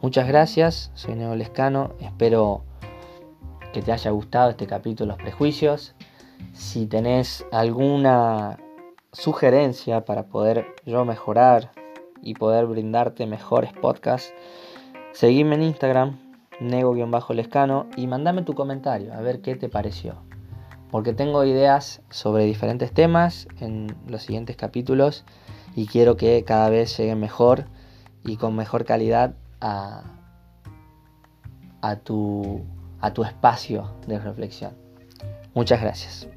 Muchas 0.00 0.26
gracias. 0.26 0.90
Soy 0.94 1.14
Neo 1.14 1.36
Lescano. 1.36 1.92
Espero 2.00 2.64
que 3.74 3.82
te 3.82 3.92
haya 3.92 4.10
gustado 4.12 4.48
este 4.48 4.66
capítulo 4.66 5.12
los 5.12 5.22
prejuicios. 5.22 5.94
Si 6.54 6.86
tenés 6.86 7.44
alguna 7.52 8.58
sugerencia 9.12 10.06
para 10.06 10.24
poder 10.24 10.74
yo 10.86 11.04
mejorar 11.04 11.70
y 12.22 12.32
poder 12.32 12.64
brindarte 12.64 13.26
mejores 13.26 13.74
podcasts, 13.74 14.32
seguime 15.12 15.54
en 15.56 15.62
Instagram, 15.62 16.18
nego-lescano, 16.60 17.86
y 17.96 18.06
mandame 18.06 18.42
tu 18.42 18.54
comentario 18.54 19.12
a 19.14 19.20
ver 19.20 19.40
qué 19.40 19.56
te 19.56 19.68
pareció. 19.68 20.14
Porque 20.90 21.12
tengo 21.12 21.44
ideas 21.44 22.02
sobre 22.10 22.44
diferentes 22.44 22.92
temas 22.92 23.48
en 23.60 23.94
los 24.06 24.22
siguientes 24.22 24.56
capítulos 24.56 25.24
y 25.74 25.86
quiero 25.86 26.16
que 26.16 26.44
cada 26.44 26.68
vez 26.68 26.96
lleguen 26.98 27.18
mejor 27.18 27.64
y 28.24 28.36
con 28.36 28.54
mejor 28.54 28.84
calidad 28.84 29.34
a, 29.60 30.02
a, 31.80 31.96
tu, 31.96 32.60
a 33.00 33.12
tu 33.12 33.24
espacio 33.24 33.90
de 34.06 34.18
reflexión. 34.18 34.72
Muchas 35.54 35.80
gracias. 35.80 36.28